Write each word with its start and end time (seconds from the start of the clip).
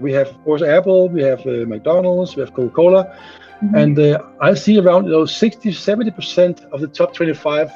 We 0.00 0.12
have, 0.12 0.28
of 0.28 0.44
course, 0.44 0.62
Apple, 0.62 1.08
we 1.08 1.22
have 1.22 1.40
uh, 1.46 1.66
McDonald's, 1.66 2.36
we 2.36 2.40
have 2.40 2.54
Coca 2.54 2.74
Cola. 2.74 3.04
Mm-hmm. 3.62 3.74
And 3.76 3.98
uh, 3.98 4.22
I 4.40 4.54
see 4.54 4.78
around 4.78 5.04
you 5.04 5.12
know, 5.12 5.24
60, 5.24 5.70
70% 5.70 6.64
of 6.72 6.80
the 6.80 6.88
top 6.88 7.14
25 7.14 7.70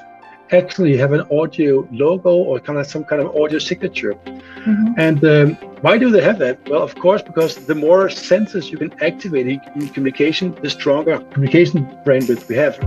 actually 0.53 0.97
have 0.97 1.13
an 1.13 1.23
audio 1.31 1.87
logo 1.91 2.35
or 2.35 2.61
kind 2.61 2.79
of 2.79 2.87
some 2.87 3.05
kind 3.05 3.21
of 3.21 3.35
audio 3.37 3.59
signature. 3.59 4.15
Mm-hmm. 4.15 4.93
And 4.99 5.25
um, 5.25 5.55
why 5.83 5.99
do 5.99 6.11
they 6.11 6.23
have 6.23 6.39
that? 6.39 6.69
Well, 6.69 6.83
of 6.83 6.95
course, 6.97 7.23
because 7.23 7.67
the 7.67 7.75
more 7.75 8.09
senses 8.11 8.71
you 8.71 8.79
can 8.79 8.93
activate 9.03 9.47
in 9.47 9.89
communication, 9.89 10.57
the 10.63 10.71
stronger 10.71 11.19
communication 11.31 11.87
bandwidth 12.05 12.49
we 12.49 12.57
have. 12.57 12.79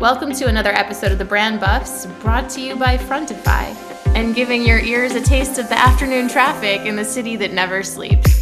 Welcome 0.00 0.32
to 0.34 0.46
another 0.46 0.70
episode 0.70 1.12
of 1.12 1.18
the 1.18 1.24
Brand 1.24 1.60
Buffs, 1.60 2.06
brought 2.22 2.48
to 2.50 2.60
you 2.60 2.74
by 2.74 2.96
Frontify, 2.96 3.76
and 4.14 4.34
giving 4.34 4.64
your 4.64 4.78
ears 4.78 5.14
a 5.14 5.20
taste 5.20 5.58
of 5.58 5.68
the 5.68 5.78
afternoon 5.78 6.28
traffic 6.28 6.86
in 6.86 6.96
the 6.96 7.04
city 7.04 7.36
that 7.36 7.52
never 7.52 7.82
sleeps. 7.82 8.39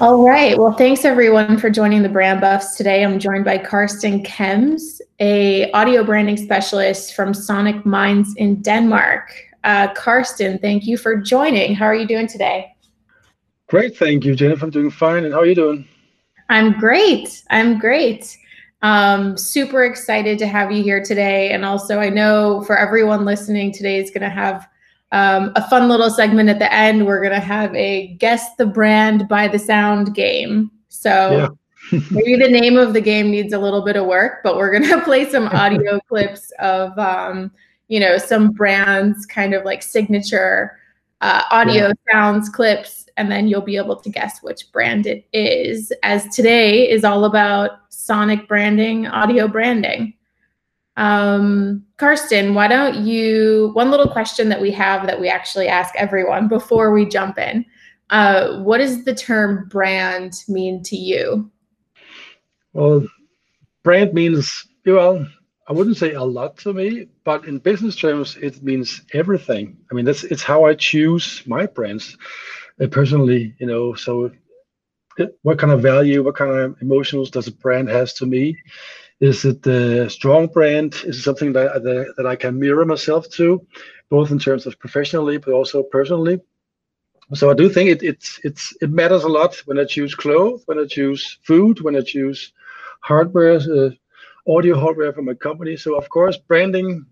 All 0.00 0.26
right. 0.26 0.56
Well, 0.56 0.72
thanks 0.72 1.04
everyone 1.04 1.58
for 1.58 1.68
joining 1.68 2.00
the 2.02 2.08
Brand 2.08 2.40
Buffs 2.40 2.74
today. 2.74 3.04
I'm 3.04 3.18
joined 3.18 3.44
by 3.44 3.58
Karsten 3.58 4.22
Kjems, 4.22 4.98
a 5.18 5.70
audio 5.72 6.02
branding 6.02 6.38
specialist 6.38 7.14
from 7.14 7.34
Sonic 7.34 7.84
Minds 7.84 8.34
in 8.36 8.62
Denmark. 8.62 9.30
Uh, 9.62 9.92
Karsten, 9.92 10.58
thank 10.58 10.86
you 10.86 10.96
for 10.96 11.16
joining. 11.16 11.74
How 11.74 11.84
are 11.84 11.94
you 11.94 12.06
doing 12.06 12.26
today? 12.26 12.74
Great, 13.68 13.94
thank 13.94 14.24
you, 14.24 14.34
Jennifer. 14.34 14.64
I'm 14.64 14.70
doing 14.70 14.90
fine. 14.90 15.26
And 15.26 15.34
how 15.34 15.40
are 15.40 15.46
you 15.46 15.54
doing? 15.54 15.86
I'm 16.48 16.72
great. 16.78 17.42
I'm 17.50 17.78
great. 17.78 18.38
Um, 18.80 19.36
super 19.36 19.84
excited 19.84 20.38
to 20.38 20.46
have 20.46 20.72
you 20.72 20.82
here 20.82 21.04
today. 21.04 21.50
And 21.50 21.62
also, 21.62 21.98
I 21.98 22.08
know 22.08 22.62
for 22.62 22.74
everyone 22.74 23.26
listening, 23.26 23.70
today 23.70 23.98
is 23.98 24.10
going 24.10 24.22
to 24.22 24.30
have 24.30 24.66
um, 25.12 25.52
a 25.56 25.68
fun 25.68 25.88
little 25.88 26.10
segment 26.10 26.48
at 26.48 26.58
the 26.58 26.72
end. 26.72 27.06
We're 27.06 27.20
going 27.20 27.32
to 27.32 27.40
have 27.40 27.74
a 27.74 28.08
guess 28.18 28.54
the 28.56 28.66
brand 28.66 29.28
by 29.28 29.48
the 29.48 29.58
sound 29.58 30.14
game. 30.14 30.70
So 30.88 31.54
yeah. 31.92 32.00
maybe 32.10 32.36
the 32.36 32.48
name 32.48 32.76
of 32.76 32.92
the 32.92 33.00
game 33.00 33.30
needs 33.30 33.52
a 33.52 33.58
little 33.58 33.84
bit 33.84 33.96
of 33.96 34.06
work, 34.06 34.40
but 34.44 34.56
we're 34.56 34.70
going 34.70 34.88
to 34.98 35.04
play 35.04 35.28
some 35.28 35.48
audio 35.48 35.98
clips 36.08 36.52
of, 36.58 36.96
um, 36.98 37.50
you 37.88 37.98
know, 37.98 38.18
some 38.18 38.52
brands 38.52 39.26
kind 39.26 39.54
of 39.54 39.64
like 39.64 39.82
signature 39.82 40.78
uh, 41.20 41.42
audio 41.50 41.88
yeah. 41.88 42.12
sounds 42.12 42.48
clips, 42.48 43.06
and 43.16 43.30
then 43.30 43.46
you'll 43.46 43.60
be 43.60 43.76
able 43.76 43.96
to 43.96 44.08
guess 44.08 44.42
which 44.42 44.70
brand 44.72 45.06
it 45.06 45.26
is. 45.32 45.92
As 46.02 46.34
today 46.34 46.88
is 46.88 47.04
all 47.04 47.24
about 47.24 47.72
sonic 47.90 48.48
branding, 48.48 49.06
audio 49.06 49.46
branding. 49.46 50.14
Um, 51.00 51.82
Karsten, 51.96 52.52
why 52.52 52.68
don't 52.68 53.06
you? 53.06 53.70
One 53.72 53.90
little 53.90 54.08
question 54.08 54.50
that 54.50 54.60
we 54.60 54.70
have 54.72 55.06
that 55.06 55.18
we 55.18 55.30
actually 55.30 55.66
ask 55.66 55.94
everyone 55.96 56.46
before 56.46 56.92
we 56.92 57.06
jump 57.06 57.38
in. 57.38 57.64
Uh, 58.10 58.58
what 58.64 58.78
does 58.78 59.04
the 59.04 59.14
term 59.14 59.66
brand 59.70 60.44
mean 60.46 60.82
to 60.82 60.96
you? 60.96 61.50
Well, 62.74 63.06
brand 63.82 64.12
means, 64.12 64.66
well, 64.84 65.26
I 65.66 65.72
wouldn't 65.72 65.96
say 65.96 66.12
a 66.12 66.22
lot 66.22 66.58
to 66.58 66.74
me, 66.74 67.08
but 67.24 67.46
in 67.46 67.60
business 67.60 67.96
terms, 67.96 68.36
it 68.36 68.62
means 68.62 69.00
everything. 69.14 69.78
I 69.90 69.94
mean, 69.94 70.04
that's 70.04 70.24
it's 70.24 70.42
how 70.42 70.66
I 70.66 70.74
choose 70.74 71.42
my 71.46 71.64
brands 71.64 72.18
uh, 72.78 72.88
personally, 72.88 73.54
you 73.58 73.66
know. 73.66 73.94
So, 73.94 74.32
it, 75.16 75.38
what 75.40 75.58
kind 75.58 75.72
of 75.72 75.80
value, 75.80 76.22
what 76.22 76.36
kind 76.36 76.50
of 76.50 76.76
emotions 76.82 77.30
does 77.30 77.46
a 77.46 77.52
brand 77.52 77.88
has 77.88 78.12
to 78.14 78.26
me? 78.26 78.58
Is 79.20 79.44
it 79.44 79.66
a 79.66 80.08
strong 80.10 80.46
brand? 80.46 80.94
Is 81.04 81.18
it 81.18 81.22
something 81.22 81.52
that, 81.52 81.82
that, 81.82 82.14
that 82.16 82.26
I 82.26 82.36
can 82.36 82.58
mirror 82.58 82.86
myself 82.86 83.28
to, 83.32 83.66
both 84.08 84.30
in 84.30 84.38
terms 84.38 84.66
of 84.66 84.78
professionally, 84.78 85.38
but 85.38 85.52
also 85.52 85.82
personally? 85.82 86.40
So 87.34 87.50
I 87.50 87.54
do 87.54 87.68
think 87.68 87.90
it 87.90 88.02
it's 88.02 88.40
it's 88.44 88.74
it 88.80 88.90
matters 88.90 89.22
a 89.24 89.28
lot 89.28 89.54
when 89.66 89.78
I 89.78 89.84
choose 89.84 90.14
clothes, 90.14 90.62
when 90.66 90.78
I 90.80 90.86
choose 90.86 91.38
food, 91.44 91.80
when 91.80 91.96
I 91.96 92.00
choose 92.00 92.52
hardware, 93.02 93.56
uh, 93.56 93.90
audio 94.48 94.78
hardware 94.78 95.12
for 95.12 95.22
my 95.22 95.34
company. 95.34 95.76
So 95.76 95.96
of 95.96 96.08
course, 96.08 96.36
branding 96.38 97.06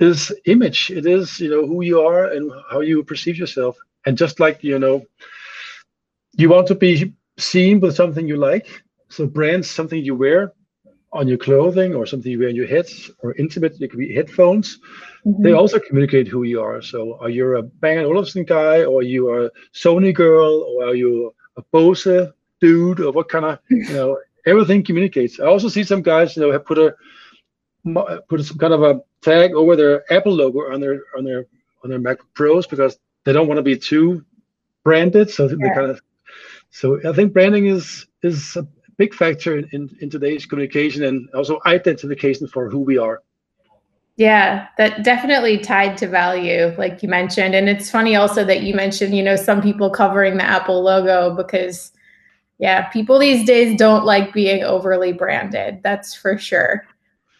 is 0.00 0.32
image. 0.46 0.90
It 0.90 1.06
is 1.06 1.38
you 1.40 1.50
know 1.50 1.66
who 1.66 1.82
you 1.82 2.00
are 2.00 2.26
and 2.32 2.50
how 2.70 2.80
you 2.80 3.04
perceive 3.04 3.36
yourself. 3.36 3.76
And 4.06 4.18
just 4.18 4.40
like 4.40 4.64
you 4.64 4.78
know, 4.78 5.06
you 6.36 6.48
want 6.48 6.66
to 6.68 6.74
be 6.74 7.12
seen 7.38 7.80
with 7.80 7.94
something 7.94 8.26
you 8.26 8.36
like. 8.36 8.82
So 9.08 9.26
brands, 9.26 9.70
something 9.70 10.02
you 10.04 10.14
wear 10.16 10.52
on 11.12 11.26
your 11.26 11.38
clothing 11.38 11.94
or 11.94 12.06
something 12.06 12.30
you 12.30 12.38
wear 12.38 12.48
on 12.48 12.54
your 12.54 12.66
head 12.66 12.86
or 13.18 13.34
intimate, 13.34 13.80
it 13.80 13.90
could 13.90 13.98
be 13.98 14.14
headphones. 14.14 14.78
Mm-hmm. 15.26 15.42
They 15.42 15.52
also 15.52 15.78
communicate 15.80 16.28
who 16.28 16.44
you 16.44 16.60
are. 16.60 16.80
So 16.82 17.18
are 17.20 17.28
you 17.28 17.56
a 17.56 17.62
Bang 17.62 17.98
& 17.98 18.04
Olufsen 18.04 18.44
guy 18.44 18.84
or 18.84 19.00
are 19.00 19.02
you 19.02 19.44
a 19.44 19.50
Sony 19.74 20.14
girl 20.14 20.62
or 20.68 20.88
are 20.88 20.94
you 20.94 21.34
a 21.56 21.62
Bose 21.72 22.30
dude 22.60 23.00
or 23.00 23.12
what 23.12 23.28
kind 23.28 23.44
of, 23.44 23.58
you 23.68 23.92
know, 23.92 24.18
everything 24.46 24.82
communicates. 24.82 25.40
I 25.40 25.46
also 25.46 25.68
see 25.68 25.84
some 25.84 26.02
guys, 26.02 26.36
you 26.36 26.42
know, 26.42 26.52
have 26.52 26.64
put 26.64 26.78
a 26.78 26.94
put 28.28 28.44
some 28.44 28.58
kind 28.58 28.74
of 28.74 28.82
a 28.82 29.00
tag 29.22 29.54
over 29.54 29.74
their 29.74 30.12
Apple 30.12 30.34
logo 30.34 30.72
on 30.72 30.80
their 30.80 31.02
on 31.16 31.24
their 31.24 31.46
on 31.82 31.90
their 31.90 31.98
Mac 31.98 32.18
Pros 32.34 32.66
because 32.66 32.98
they 33.24 33.32
don't 33.32 33.48
want 33.48 33.58
to 33.58 33.62
be 33.62 33.76
too 33.76 34.24
branded. 34.84 35.30
So 35.30 35.48
yeah. 35.48 35.56
they 35.60 35.74
kind 35.74 35.90
of 35.90 36.00
so 36.70 37.00
I 37.08 37.12
think 37.12 37.32
branding 37.32 37.66
is 37.66 38.06
is 38.22 38.56
a 38.56 38.66
big 39.00 39.14
factor 39.14 39.56
in, 39.56 39.64
in, 39.72 39.88
in 40.02 40.10
today's 40.10 40.44
communication 40.44 41.04
and 41.04 41.26
also 41.30 41.58
identification 41.64 42.46
for 42.46 42.68
who 42.68 42.80
we 42.80 42.98
are. 42.98 43.22
Yeah, 44.16 44.68
that 44.76 45.02
definitely 45.04 45.56
tied 45.56 45.96
to 45.98 46.06
value, 46.06 46.74
like 46.76 47.02
you 47.02 47.08
mentioned. 47.08 47.54
And 47.54 47.66
it's 47.66 47.90
funny 47.90 48.16
also 48.16 48.44
that 48.44 48.60
you 48.62 48.74
mentioned, 48.74 49.16
you 49.16 49.22
know, 49.22 49.36
some 49.36 49.62
people 49.62 49.88
covering 49.88 50.36
the 50.36 50.44
Apple 50.44 50.82
logo 50.82 51.34
because, 51.34 51.92
yeah, 52.58 52.88
people 52.90 53.18
these 53.18 53.46
days 53.46 53.78
don't 53.78 54.04
like 54.04 54.34
being 54.34 54.62
overly 54.64 55.14
branded. 55.14 55.80
That's 55.82 56.14
for 56.14 56.36
sure. 56.36 56.84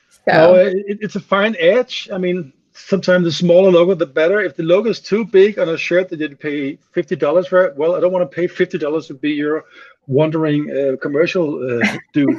So 0.08 0.32
no, 0.32 0.54
it, 0.54 0.98
it's 1.04 1.16
a 1.16 1.20
fine 1.20 1.54
edge. 1.58 2.08
I 2.10 2.16
mean, 2.16 2.54
sometimes 2.72 3.24
the 3.24 3.32
smaller 3.32 3.70
logo, 3.70 3.94
the 3.94 4.06
better. 4.06 4.40
If 4.40 4.56
the 4.56 4.62
logo 4.62 4.88
is 4.88 5.00
too 5.00 5.26
big 5.26 5.58
on 5.58 5.68
a 5.68 5.76
shirt 5.76 6.08
that 6.08 6.20
you 6.20 6.36
pay 6.36 6.78
fifty 6.92 7.16
dollars 7.16 7.46
for 7.48 7.66
it, 7.66 7.76
well, 7.76 7.94
I 7.96 8.00
don't 8.00 8.12
want 8.12 8.24
to 8.30 8.34
pay 8.34 8.46
fifty 8.46 8.78
dollars 8.78 9.06
to 9.08 9.14
be 9.14 9.32
your 9.32 9.64
wandering 10.06 10.70
uh, 10.70 10.96
commercial 10.96 11.46
uh, 11.62 11.96
dude. 12.12 12.36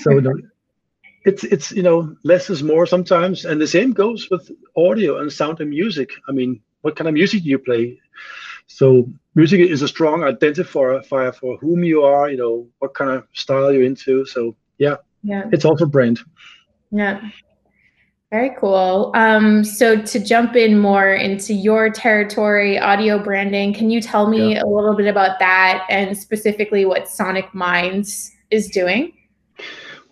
so 0.00 0.10
you 0.10 0.20
know, 0.20 0.34
it's 1.24 1.44
it's 1.44 1.72
you 1.72 1.82
know 1.82 2.16
less 2.24 2.50
is 2.50 2.62
more 2.62 2.86
sometimes, 2.86 3.44
and 3.44 3.60
the 3.60 3.66
same 3.66 3.92
goes 3.92 4.28
with 4.30 4.50
audio 4.76 5.18
and 5.18 5.32
sound 5.32 5.60
and 5.60 5.70
music. 5.70 6.10
I 6.28 6.32
mean, 6.32 6.60
what 6.82 6.96
kind 6.96 7.08
of 7.08 7.14
music 7.14 7.42
do 7.42 7.50
you 7.50 7.58
play? 7.58 7.98
So 8.66 9.10
music 9.34 9.60
is 9.60 9.82
a 9.82 9.88
strong 9.88 10.20
identifier 10.20 11.04
for 11.34 11.56
whom 11.58 11.84
you 11.84 12.02
are. 12.02 12.30
You 12.30 12.38
know 12.38 12.68
what 12.78 12.94
kind 12.94 13.10
of 13.10 13.26
style 13.32 13.72
you're 13.72 13.84
into. 13.84 14.24
So 14.26 14.56
yeah, 14.78 14.96
yeah, 15.22 15.44
it's 15.52 15.64
also 15.64 15.86
brand. 15.86 16.20
Yeah. 16.90 17.20
Very 18.30 18.54
cool. 18.60 19.10
Um, 19.14 19.64
so 19.64 20.00
to 20.00 20.20
jump 20.20 20.54
in 20.54 20.78
more 20.78 21.14
into 21.14 21.52
your 21.52 21.90
territory, 21.90 22.78
audio 22.78 23.18
branding, 23.18 23.74
can 23.74 23.90
you 23.90 24.00
tell 24.00 24.28
me 24.28 24.54
yeah. 24.54 24.62
a 24.62 24.66
little 24.66 24.94
bit 24.94 25.08
about 25.08 25.40
that 25.40 25.84
and 25.90 26.16
specifically 26.16 26.84
what 26.84 27.08
Sonic 27.08 27.52
Minds 27.52 28.30
is 28.52 28.68
doing? 28.68 29.12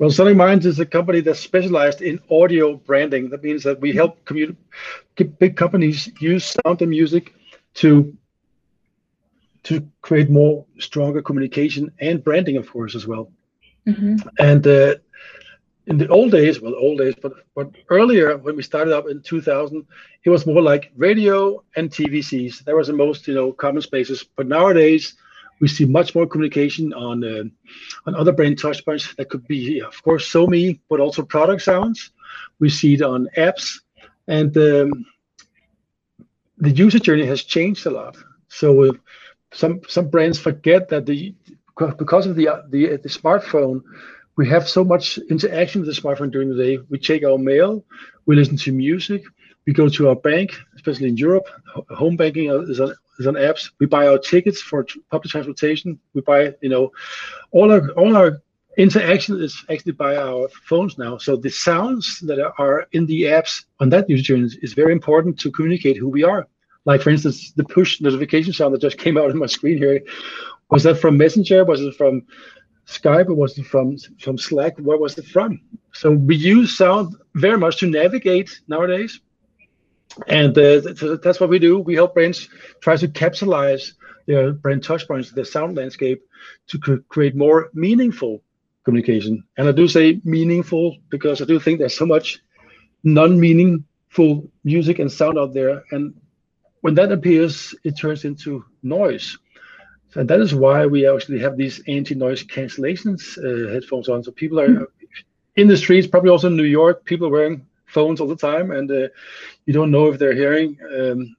Well, 0.00 0.10
Sonic 0.10 0.36
Minds 0.36 0.66
is 0.66 0.80
a 0.80 0.86
company 0.86 1.20
that's 1.20 1.38
specialized 1.38 2.02
in 2.02 2.20
audio 2.28 2.76
branding. 2.76 3.30
That 3.30 3.44
means 3.44 3.62
that 3.62 3.80
we 3.80 3.92
help 3.92 4.24
commun- 4.24 4.56
big 5.38 5.56
companies 5.56 6.10
use 6.20 6.56
sound 6.64 6.82
and 6.82 6.90
music 6.90 7.34
to 7.74 8.16
to 9.64 9.86
create 10.02 10.30
more 10.30 10.64
stronger 10.78 11.20
communication 11.20 11.92
and 12.00 12.24
branding, 12.24 12.56
of 12.56 12.70
course, 12.70 12.94
as 12.94 13.06
well. 13.06 13.30
Mm-hmm. 13.86 14.16
And 14.38 14.66
uh, 14.66 14.94
in 15.88 15.96
the 15.96 16.08
old 16.08 16.30
days, 16.30 16.60
well, 16.60 16.74
old 16.76 16.98
days, 16.98 17.14
but 17.20 17.32
but 17.54 17.70
earlier 17.88 18.36
when 18.36 18.56
we 18.56 18.62
started 18.62 18.94
up 18.94 19.08
in 19.08 19.22
2000, 19.22 19.86
it 20.24 20.30
was 20.30 20.46
more 20.46 20.60
like 20.60 20.92
radio 20.96 21.62
and 21.76 21.90
TVCs. 21.90 22.64
That 22.64 22.76
was 22.76 22.88
the 22.88 22.92
most 22.92 23.26
you 23.26 23.34
know 23.34 23.52
common 23.52 23.82
spaces. 23.82 24.22
But 24.36 24.46
nowadays, 24.46 25.14
we 25.60 25.68
see 25.68 25.86
much 25.86 26.14
more 26.14 26.26
communication 26.26 26.92
on 26.92 27.24
uh, 27.24 27.44
on 28.06 28.14
other 28.14 28.32
brand 28.32 28.58
touchpoints. 28.58 29.16
That 29.16 29.30
could 29.30 29.46
be, 29.48 29.80
of 29.80 30.02
course, 30.02 30.30
SoMe, 30.30 30.78
but 30.90 31.00
also 31.00 31.22
product 31.22 31.62
sounds. 31.62 32.10
We 32.60 32.68
see 32.68 32.94
it 32.94 33.02
on 33.02 33.28
apps, 33.36 33.80
and 34.26 34.54
um, 34.58 35.06
the 36.58 36.70
user 36.70 36.98
journey 36.98 37.24
has 37.24 37.44
changed 37.44 37.86
a 37.86 37.90
lot. 37.90 38.16
So 38.48 38.84
uh, 38.84 38.92
some 39.52 39.80
some 39.88 40.08
brands 40.08 40.38
forget 40.38 40.90
that 40.90 41.06
the 41.06 41.34
because 41.76 42.26
of 42.26 42.36
the 42.36 42.48
the, 42.68 42.98
the 43.02 43.08
smartphone 43.08 43.82
we 44.38 44.48
have 44.48 44.68
so 44.68 44.84
much 44.84 45.18
interaction 45.28 45.80
with 45.82 45.94
the 45.94 46.00
smartphone 46.00 46.30
during 46.30 46.48
the 46.48 46.64
day. 46.64 46.78
We 46.88 46.98
check 46.98 47.24
our 47.24 47.36
mail, 47.36 47.84
we 48.24 48.36
listen 48.36 48.56
to 48.58 48.72
music, 48.72 49.24
we 49.66 49.72
go 49.72 49.88
to 49.88 50.08
our 50.08 50.14
bank, 50.14 50.56
especially 50.76 51.08
in 51.08 51.16
Europe. 51.16 51.46
Home 51.90 52.16
banking 52.16 52.48
uh, 52.48 52.60
is 52.60 52.80
on, 52.80 52.94
is 53.18 53.26
on 53.26 53.34
apps. 53.34 53.72
We 53.80 53.86
buy 53.86 54.06
our 54.06 54.16
tickets 54.16 54.62
for 54.62 54.86
public 55.10 55.30
transportation. 55.30 55.98
We 56.14 56.20
buy, 56.20 56.54
you 56.62 56.68
know, 56.70 56.92
all 57.50 57.70
our 57.72 57.90
all 57.90 58.16
our 58.16 58.40
interaction 58.78 59.42
is 59.42 59.64
actually 59.68 59.92
by 59.92 60.16
our 60.16 60.48
phones 60.68 60.96
now. 60.98 61.18
So 61.18 61.34
the 61.34 61.50
sounds 61.50 62.20
that 62.20 62.38
are 62.58 62.86
in 62.92 63.06
the 63.06 63.22
apps 63.24 63.64
on 63.80 63.90
that 63.90 64.08
user 64.08 64.22
journey 64.22 64.50
is 64.62 64.72
very 64.72 64.92
important 64.92 65.38
to 65.40 65.50
communicate 65.50 65.96
who 65.96 66.08
we 66.08 66.22
are. 66.22 66.46
Like 66.84 67.02
for 67.02 67.10
instance, 67.10 67.52
the 67.52 67.64
push 67.64 68.00
notification 68.00 68.52
sound 68.52 68.72
that 68.72 68.80
just 68.80 68.98
came 69.04 69.18
out 69.18 69.30
on 69.30 69.38
my 69.38 69.46
screen 69.46 69.78
here. 69.78 70.00
Was 70.70 70.84
that 70.84 71.00
from 71.00 71.16
Messenger? 71.16 71.64
Was 71.64 71.80
it 71.80 71.96
from 71.96 72.22
Skype? 72.88 73.28
Or 73.28 73.34
was 73.34 73.58
it 73.58 73.66
from 73.66 73.96
from 74.18 74.38
Slack? 74.38 74.78
Where 74.78 74.96
was 74.96 75.18
it 75.18 75.26
from? 75.26 75.60
So 75.92 76.10
we 76.10 76.36
use 76.36 76.76
sound 76.76 77.14
very 77.34 77.58
much 77.58 77.78
to 77.78 77.86
navigate 77.86 78.60
nowadays, 78.66 79.20
and 80.26 80.56
uh, 80.56 80.80
that's 81.22 81.40
what 81.40 81.50
we 81.50 81.58
do. 81.58 81.78
We 81.78 81.94
help 81.94 82.14
brands 82.14 82.48
try 82.80 82.96
to 82.96 83.08
capitalize 83.08 83.94
their 84.26 84.52
brand 84.52 84.82
touchpoints, 84.82 85.32
their 85.32 85.44
sound 85.44 85.76
landscape, 85.76 86.22
to 86.68 87.02
create 87.08 87.34
more 87.36 87.70
meaningful 87.74 88.42
communication. 88.84 89.44
And 89.56 89.68
I 89.68 89.72
do 89.72 89.86
say 89.86 90.20
meaningful 90.24 90.96
because 91.10 91.42
I 91.42 91.44
do 91.44 91.58
think 91.60 91.78
there's 91.78 91.96
so 91.96 92.06
much 92.06 92.40
non-meaningful 93.04 94.50
music 94.64 94.98
and 94.98 95.12
sound 95.12 95.38
out 95.38 95.52
there, 95.52 95.84
and 95.90 96.14
when 96.80 96.94
that 96.94 97.12
appears, 97.12 97.74
it 97.84 97.98
turns 97.98 98.24
into 98.24 98.64
noise. 98.82 99.36
And 100.14 100.28
that 100.28 100.40
is 100.40 100.54
why 100.54 100.86
we 100.86 101.06
actually 101.06 101.38
have 101.40 101.56
these 101.56 101.82
anti-noise 101.86 102.44
cancellations 102.44 103.36
uh, 103.38 103.72
headphones 103.72 104.08
on. 104.08 104.22
So 104.22 104.30
people 104.30 104.58
are 104.58 104.88
in 105.56 105.68
the 105.68 105.76
streets, 105.76 106.06
probably 106.06 106.30
also 106.30 106.46
in 106.46 106.56
New 106.56 106.64
York, 106.64 107.04
people 107.04 107.26
are 107.26 107.30
wearing 107.30 107.66
phones 107.86 108.20
all 108.20 108.28
the 108.28 108.36
time, 108.36 108.70
and 108.70 108.90
uh, 108.90 109.08
you 109.66 109.72
don't 109.72 109.90
know 109.90 110.06
if 110.06 110.18
they're 110.18 110.34
hearing 110.34 110.78
um, 110.96 111.36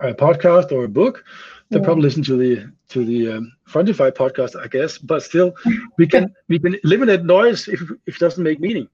a 0.00 0.12
podcast 0.12 0.72
or 0.72 0.84
a 0.84 0.88
book. 0.88 1.24
They 1.70 1.78
yeah. 1.78 1.84
probably 1.84 2.02
listen 2.02 2.22
to 2.24 2.36
the 2.36 2.72
to 2.88 3.04
the 3.04 3.32
um, 3.32 3.52
Frontify 3.68 4.10
podcast, 4.10 4.60
I 4.60 4.66
guess. 4.66 4.98
But 4.98 5.22
still, 5.22 5.54
we 5.98 6.06
can 6.06 6.34
we 6.48 6.58
can 6.58 6.76
eliminate 6.84 7.24
noise 7.24 7.68
if 7.68 7.80
if 8.06 8.16
it 8.16 8.18
doesn't 8.18 8.42
make 8.42 8.60
meaning. 8.60 8.88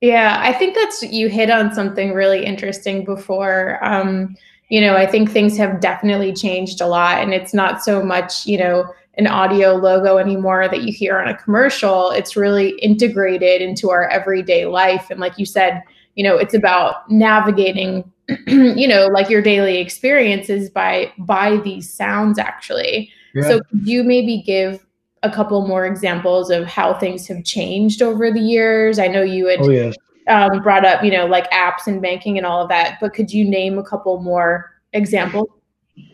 Yeah, 0.00 0.38
I 0.40 0.52
think 0.52 0.74
that's 0.74 1.02
you 1.02 1.28
hit 1.28 1.50
on 1.50 1.72
something 1.72 2.12
really 2.12 2.44
interesting 2.44 3.04
before. 3.04 3.78
Um, 3.82 4.36
you 4.68 4.80
know, 4.80 4.96
I 4.96 5.06
think 5.06 5.30
things 5.30 5.56
have 5.56 5.80
definitely 5.80 6.32
changed 6.32 6.80
a 6.80 6.86
lot, 6.86 7.22
and 7.22 7.32
it's 7.32 7.54
not 7.54 7.82
so 7.82 8.02
much 8.02 8.46
you 8.46 8.58
know 8.58 8.92
an 9.14 9.26
audio 9.26 9.74
logo 9.74 10.18
anymore 10.18 10.68
that 10.68 10.82
you 10.82 10.92
hear 10.92 11.18
on 11.18 11.28
a 11.28 11.36
commercial. 11.36 12.10
It's 12.10 12.36
really 12.36 12.70
integrated 12.80 13.62
into 13.62 13.90
our 13.90 14.08
everyday 14.08 14.66
life, 14.66 15.08
and 15.10 15.20
like 15.20 15.38
you 15.38 15.46
said, 15.46 15.82
you 16.14 16.24
know, 16.24 16.36
it's 16.36 16.54
about 16.54 17.10
navigating 17.10 18.10
you 18.46 18.88
know 18.88 19.06
like 19.06 19.30
your 19.30 19.42
daily 19.42 19.78
experiences 19.78 20.68
by 20.68 21.12
by 21.18 21.58
these 21.58 21.88
sounds 21.88 22.38
actually 22.38 23.08
yeah. 23.34 23.42
so 23.42 23.60
could 23.70 23.86
you 23.86 24.02
maybe 24.02 24.42
give 24.42 24.84
a 25.22 25.30
couple 25.30 25.66
more 25.66 25.86
examples 25.86 26.50
of 26.50 26.66
how 26.66 26.92
things 26.92 27.28
have 27.28 27.44
changed 27.44 28.02
over 28.02 28.32
the 28.32 28.40
years 28.40 28.98
i 28.98 29.06
know 29.06 29.22
you 29.22 29.46
had 29.46 29.60
oh, 29.60 29.70
yes. 29.70 29.94
Um, 30.28 30.62
brought 30.62 30.84
up 30.84 31.02
you 31.04 31.10
know 31.10 31.26
like 31.26 31.50
apps 31.50 31.86
and 31.86 32.02
banking 32.02 32.36
and 32.36 32.46
all 32.46 32.62
of 32.62 32.68
that 32.68 32.98
but 33.00 33.14
could 33.14 33.32
you 33.32 33.44
name 33.44 33.78
a 33.78 33.82
couple 33.82 34.20
more 34.20 34.72
examples 34.92 35.48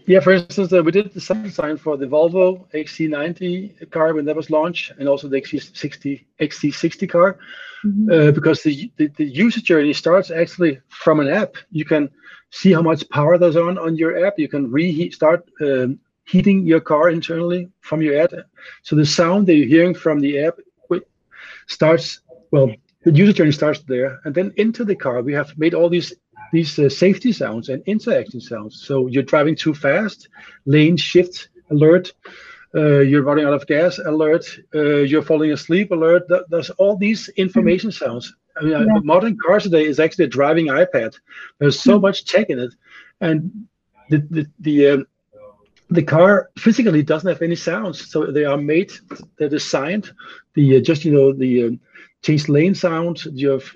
yeah, 0.07 0.21
for 0.21 0.33
instance, 0.33 0.73
uh, 0.73 0.83
we 0.83 0.93
did 0.93 1.13
the 1.13 1.21
sound 1.21 1.45
design 1.45 1.77
for 1.77 1.97
the 1.97 2.07
Volvo 2.07 2.69
XC90 2.73 3.91
car 3.91 4.15
when 4.15 4.25
that 4.27 4.37
was 4.37 4.51
launched, 4.51 4.93
and 4.99 5.09
also 5.09 5.29
the 5.29 5.41
XC60 5.41 6.25
XC60 6.41 7.09
car. 7.09 7.39
Mm-hmm. 7.85 8.13
Uh, 8.13 8.31
because 8.31 8.63
the, 8.63 8.93
the, 8.97 9.09
the 9.17 9.25
user 9.25 9.61
journey 9.61 9.93
starts 9.93 10.31
actually 10.31 10.81
from 10.89 11.19
an 11.19 11.29
app. 11.29 11.57
You 11.71 11.85
can 11.85 12.09
see 12.51 12.73
how 12.73 12.83
much 12.83 13.09
power 13.11 13.39
there's 13.39 13.57
on 13.57 13.77
on 13.79 13.97
your 13.97 14.25
app. 14.25 14.39
You 14.39 14.49
can 14.49 14.71
reheat, 14.71 15.15
start 15.15 15.49
um, 15.61 15.99
heating 16.25 16.65
your 16.65 16.81
car 16.81 17.11
internally 17.11 17.69
from 17.81 18.03
your 18.03 18.21
app. 18.21 18.33
So 18.83 18.95
the 18.95 19.07
sound 19.07 19.49
that 19.49 19.55
you're 19.55 19.67
hearing 19.67 19.95
from 19.95 20.21
the 20.21 20.47
app 20.47 20.59
starts 21.67 22.21
well. 22.51 22.73
The 23.05 23.13
user 23.13 23.33
journey 23.33 23.53
starts 23.53 23.81
there, 23.81 24.21
and 24.25 24.35
then 24.35 24.53
into 24.57 24.85
the 24.85 24.95
car 24.95 25.23
we 25.23 25.33
have 25.33 25.57
made 25.59 25.75
all 25.75 25.89
these 25.89 26.15
these 26.53 26.79
uh, 26.79 26.89
safety 26.89 27.33
sounds 27.33 27.69
and 27.69 27.83
interaction 27.87 28.41
sounds. 28.41 28.83
So 28.87 29.07
you're 29.07 29.23
driving 29.23 29.57
too 29.57 29.75
fast, 29.75 30.29
lane 30.67 30.97
shift 30.97 31.49
alert 31.71 32.13
uh, 32.75 33.01
you're 33.01 33.23
running 33.23 33.45
out 33.45 33.53
of 33.53 33.67
gas 33.67 33.99
alert, 33.99 34.47
uh, 34.75 35.01
you're 35.01 35.23
falling 35.23 35.53
asleep 35.53 35.91
alert. 35.91 36.23
There's 36.49 36.71
all 36.71 36.97
these 36.97 37.29
information 37.31 37.91
mm-hmm. 37.91 38.05
sounds. 38.05 38.35
I 38.57 38.65
mean, 38.65 38.73
yeah. 38.73 39.01
modern 39.03 39.37
cars 39.39 39.65
today 39.65 39.85
is 39.85 39.99
actually 40.01 40.27
a 40.27 40.29
driving 40.29 40.67
iPad. 40.67 41.15
There's 41.59 41.79
so 41.79 41.93
mm-hmm. 41.93 42.03
much 42.03 42.25
tech 42.25 42.51
in 42.51 42.59
it, 42.59 42.75
and 43.21 43.67
the 44.09 44.19
the 44.31 44.47
the, 44.61 44.89
um, 44.89 45.07
the 45.91 46.03
car 46.03 46.51
physically 46.59 47.03
doesn't 47.03 47.29
have 47.29 47.43
any 47.43 47.57
sounds. 47.57 48.11
So 48.11 48.27
they 48.31 48.45
are 48.45 48.59
made, 48.59 48.93
they're 49.39 49.49
designed. 49.49 50.11
The 50.55 50.79
uh, 50.79 50.81
just 50.81 51.05
you 51.05 51.13
know 51.13 51.33
the 51.33 51.65
um, 51.65 51.81
change 52.23 52.49
lane 52.49 52.75
sound. 52.75 53.25
You 53.27 53.51
have 53.51 53.71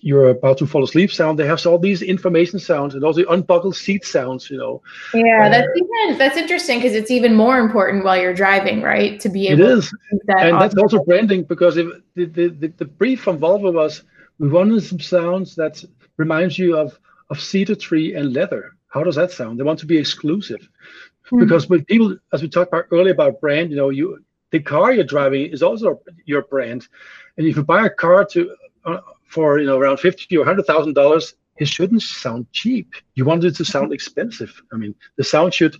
you're 0.00 0.28
about 0.28 0.58
to 0.58 0.66
fall 0.66 0.84
asleep 0.84 1.10
sound. 1.10 1.38
They 1.38 1.46
have 1.46 1.64
all 1.66 1.78
these 1.78 2.02
information 2.02 2.58
sounds 2.58 2.94
and 2.94 3.04
also 3.04 3.24
unbuckled 3.26 3.76
seat 3.76 4.04
sounds, 4.04 4.50
you 4.50 4.58
know. 4.58 4.82
Yeah, 5.14 5.46
uh, 5.46 5.48
that's 5.48 5.68
even 5.76 6.18
that's 6.18 6.36
interesting 6.36 6.78
because 6.78 6.94
it's 6.94 7.10
even 7.10 7.34
more 7.34 7.58
important 7.58 8.04
while 8.04 8.20
you're 8.20 8.34
driving, 8.34 8.82
right? 8.82 9.18
To 9.20 9.28
be 9.28 9.48
able 9.48 9.62
it 9.62 9.78
is. 9.78 9.90
That 10.26 10.46
and 10.46 10.60
that's 10.60 10.76
also 10.76 11.02
branding 11.04 11.44
because 11.44 11.76
if 11.76 11.88
the, 12.14 12.26
the, 12.26 12.48
the, 12.48 12.68
the, 12.68 12.84
brief 12.84 13.22
from 13.22 13.38
Volvo 13.38 13.72
was 13.72 14.02
we 14.38 14.48
wanted 14.48 14.82
some 14.82 15.00
sounds 15.00 15.54
that 15.56 15.82
reminds 16.16 16.58
you 16.58 16.76
of 16.76 16.98
of 17.30 17.40
cedar 17.40 17.74
tree 17.74 18.14
and 18.14 18.32
leather. 18.32 18.72
How 18.88 19.02
does 19.02 19.16
that 19.16 19.32
sound? 19.32 19.58
They 19.58 19.64
want 19.64 19.78
to 19.80 19.86
be 19.86 19.98
exclusive. 19.98 20.60
Mm-hmm. 20.60 21.40
Because 21.40 21.68
when 21.68 21.84
people, 21.84 22.16
as 22.32 22.40
we 22.40 22.48
talked 22.48 22.68
about 22.68 22.86
earlier 22.92 23.12
about 23.12 23.40
brand, 23.40 23.70
you 23.70 23.76
know, 23.76 23.90
you 23.90 24.24
the 24.56 24.62
car 24.62 24.92
you're 24.92 25.04
driving 25.16 25.44
is 25.56 25.62
also 25.62 26.00
your 26.24 26.42
brand. 26.52 26.88
And 27.36 27.46
if 27.46 27.56
you 27.56 27.62
buy 27.62 27.84
a 27.86 27.90
car 27.90 28.24
to 28.32 28.40
uh, 28.86 29.00
for 29.34 29.58
you 29.60 29.66
know 29.66 29.78
around 29.78 29.98
fifty 29.98 30.36
or 30.36 30.44
hundred 30.44 30.66
thousand 30.66 30.94
dollars, 30.94 31.34
it 31.58 31.68
shouldn't 31.68 32.02
sound 32.02 32.46
cheap. 32.52 32.88
You 33.16 33.24
want 33.26 33.44
it 33.44 33.56
to 33.56 33.64
sound 33.64 33.92
expensive. 33.92 34.52
I 34.72 34.76
mean, 34.76 34.94
the 35.18 35.24
sound 35.24 35.52
should 35.52 35.76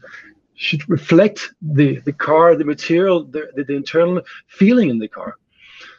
should 0.54 0.82
reflect 0.96 1.38
the 1.78 2.00
the 2.08 2.12
car, 2.28 2.54
the 2.54 2.64
material, 2.74 3.24
the, 3.24 3.42
the, 3.56 3.64
the 3.64 3.76
internal 3.82 4.20
feeling 4.58 4.88
in 4.90 4.98
the 4.98 5.08
car. 5.08 5.38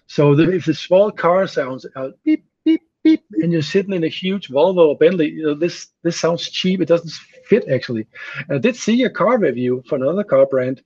So 0.06 0.36
the, 0.36 0.44
if 0.60 0.66
the 0.66 0.74
small 0.74 1.12
car 1.12 1.48
sounds 1.48 1.86
uh, 1.96 2.10
beep 2.24 2.46
beep 2.64 2.84
beep, 3.04 3.24
and 3.42 3.52
you're 3.52 3.74
sitting 3.74 3.94
in 3.94 4.04
a 4.04 4.20
huge 4.22 4.50
Volvo 4.50 4.84
or 4.90 4.98
Bentley, 4.98 5.30
you 5.38 5.44
know 5.48 5.56
this 5.56 5.76
this 6.04 6.20
sounds 6.20 6.44
cheap. 6.60 6.80
It 6.82 6.88
doesn't 6.94 7.14
fit 7.50 7.68
actually. 7.76 8.06
And 8.48 8.58
I 8.58 8.62
did 8.66 8.76
see 8.76 9.04
a 9.04 9.10
car 9.10 9.36
review 9.40 9.84
for 9.88 9.96
another 9.96 10.24
car 10.24 10.46
brand 10.46 10.84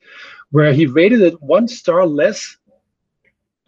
where 0.51 0.73
he 0.73 0.85
rated 0.85 1.21
it 1.21 1.41
one 1.41 1.67
star 1.67 2.05
less 2.05 2.57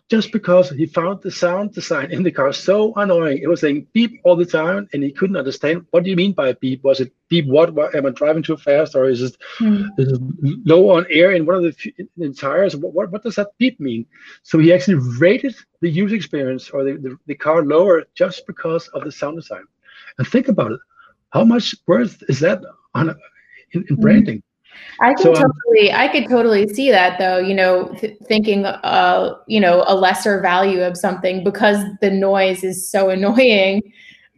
just 0.09 0.31
because 0.31 0.69
he 0.69 0.85
found 0.85 1.21
the 1.21 1.31
sound 1.31 1.73
design 1.73 2.11
in 2.11 2.21
the 2.21 2.31
car 2.31 2.53
so 2.53 2.93
annoying. 2.95 3.39
It 3.41 3.47
was 3.47 3.61
saying 3.61 3.87
beep 3.93 4.21
all 4.23 4.35
the 4.35 4.45
time, 4.45 4.87
and 4.93 5.01
he 5.01 5.11
couldn't 5.11 5.37
understand 5.37 5.87
what 5.89 6.03
do 6.03 6.09
you 6.09 6.15
mean 6.15 6.33
by 6.33 6.53
beep. 6.53 6.83
Was 6.83 6.99
it 6.99 7.11
beep? 7.29 7.47
What, 7.47 7.73
what 7.73 7.95
am 7.95 8.05
I 8.05 8.11
driving 8.11 8.43
too 8.43 8.57
fast, 8.57 8.95
or 8.95 9.09
is 9.09 9.21
it, 9.21 9.35
mm. 9.59 9.87
is 9.97 10.11
it 10.11 10.21
low 10.65 10.89
on 10.89 11.07
air 11.09 11.31
in 11.31 11.45
one 11.45 11.55
of 11.55 11.63
the 11.63 11.93
in 12.17 12.33
tires? 12.35 12.75
What, 12.75 12.93
what, 12.93 13.11
what 13.11 13.23
does 13.23 13.35
that 13.35 13.57
beep 13.57 13.79
mean? 13.79 14.05
So 14.43 14.59
he 14.59 14.73
actually 14.73 14.99
rated 15.17 15.55
the 15.81 15.89
user 15.89 16.15
experience 16.15 16.69
or 16.69 16.83
the, 16.83 16.93
the, 16.93 17.17
the 17.25 17.35
car 17.35 17.65
lower 17.65 18.03
just 18.13 18.45
because 18.45 18.87
of 18.89 19.05
the 19.05 19.11
sound 19.11 19.37
design. 19.37 19.65
And 20.19 20.27
think 20.27 20.47
about 20.47 20.73
it, 20.73 20.79
how 21.31 21.43
much 21.43 21.73
worth 21.87 22.21
is 22.29 22.39
that 22.41 22.61
on 22.93 23.09
in, 23.71 23.85
in 23.89 23.95
hmm. 23.95 24.01
branding? 24.01 24.37
Mm. 24.37 24.52
I 24.99 25.13
can 25.13 25.35
so, 25.35 25.35
um, 25.35 25.51
totally, 25.65 25.91
I 25.91 26.07
could 26.07 26.29
totally 26.29 26.67
see 26.73 26.91
that 26.91 27.19
though. 27.19 27.37
You 27.37 27.53
know, 27.53 27.87
th- 27.99 28.17
thinking, 28.25 28.65
uh, 28.65 29.35
you 29.47 29.59
know, 29.59 29.83
a 29.87 29.95
lesser 29.95 30.39
value 30.39 30.81
of 30.81 30.97
something 30.97 31.43
because 31.43 31.83
the 32.01 32.11
noise 32.11 32.63
is 32.63 32.89
so 32.89 33.09
annoying. 33.09 33.81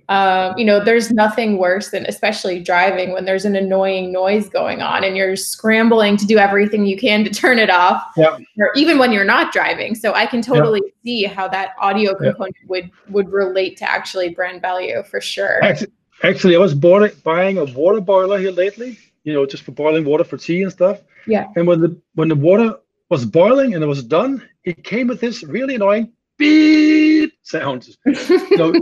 Um, 0.08 0.56
you 0.56 0.66
know, 0.66 0.84
there's 0.84 1.10
nothing 1.12 1.58
worse 1.58 1.90
than, 1.90 2.06
especially 2.06 2.62
driving, 2.62 3.12
when 3.12 3.26
there's 3.26 3.44
an 3.44 3.56
annoying 3.56 4.12
noise 4.12 4.48
going 4.50 4.84
on 4.84 5.04
and 5.04 5.18
you're 5.18 5.36
scrambling 5.36 6.16
to 6.18 6.28
do 6.28 6.38
everything 6.38 6.86
you 6.86 6.96
can 6.96 7.24
to 7.24 7.32
turn 7.32 7.58
it 7.58 7.72
off, 7.72 8.04
yeah. 8.16 8.38
or 8.60 8.72
even 8.76 9.00
when 9.00 9.12
you're 9.12 9.26
not 9.26 9.52
driving. 9.52 9.96
So 9.96 10.14
I 10.14 10.28
can 10.28 10.44
totally 10.44 10.82
yeah. 10.84 10.92
see 11.04 11.24
how 11.24 11.48
that 11.48 11.72
audio 11.80 12.14
component 12.14 12.56
yeah. 12.62 12.68
would 12.68 12.92
would 13.10 13.32
relate 13.32 13.78
to 13.78 13.90
actually 13.90 14.30
brand 14.30 14.62
value 14.62 15.02
for 15.02 15.20
sure. 15.20 15.64
Actually, 15.64 15.92
actually 16.24 16.56
I 16.56 16.60
was 16.60 16.76
bought, 16.76 17.12
buying 17.24 17.58
a 17.58 17.66
water 17.66 18.00
boiler 18.00 18.38
here 18.38 18.52
lately 18.52 19.00
you 19.26 19.34
know, 19.34 19.46
just 19.46 19.64
for 19.64 19.72
boiling 19.72 20.06
water 20.06 20.24
for 20.24 20.38
tea 20.38 20.62
and 20.62 20.72
stuff. 20.72 21.02
Yeah. 21.28 21.48
And 21.56 21.68
when 21.68 21.82
the 21.82 22.00
when 22.14 22.30
the 22.30 22.36
water 22.36 22.78
was 23.10 23.26
boiling 23.26 23.74
and 23.74 23.84
it 23.84 23.88
was 23.88 24.04
done, 24.04 24.48
it 24.64 24.84
came 24.84 25.08
with 25.08 25.20
this 25.20 25.44
really 25.44 25.76
annoying 25.76 26.14
beep 26.38 27.34
sound. 27.42 27.88
know, 28.06 28.74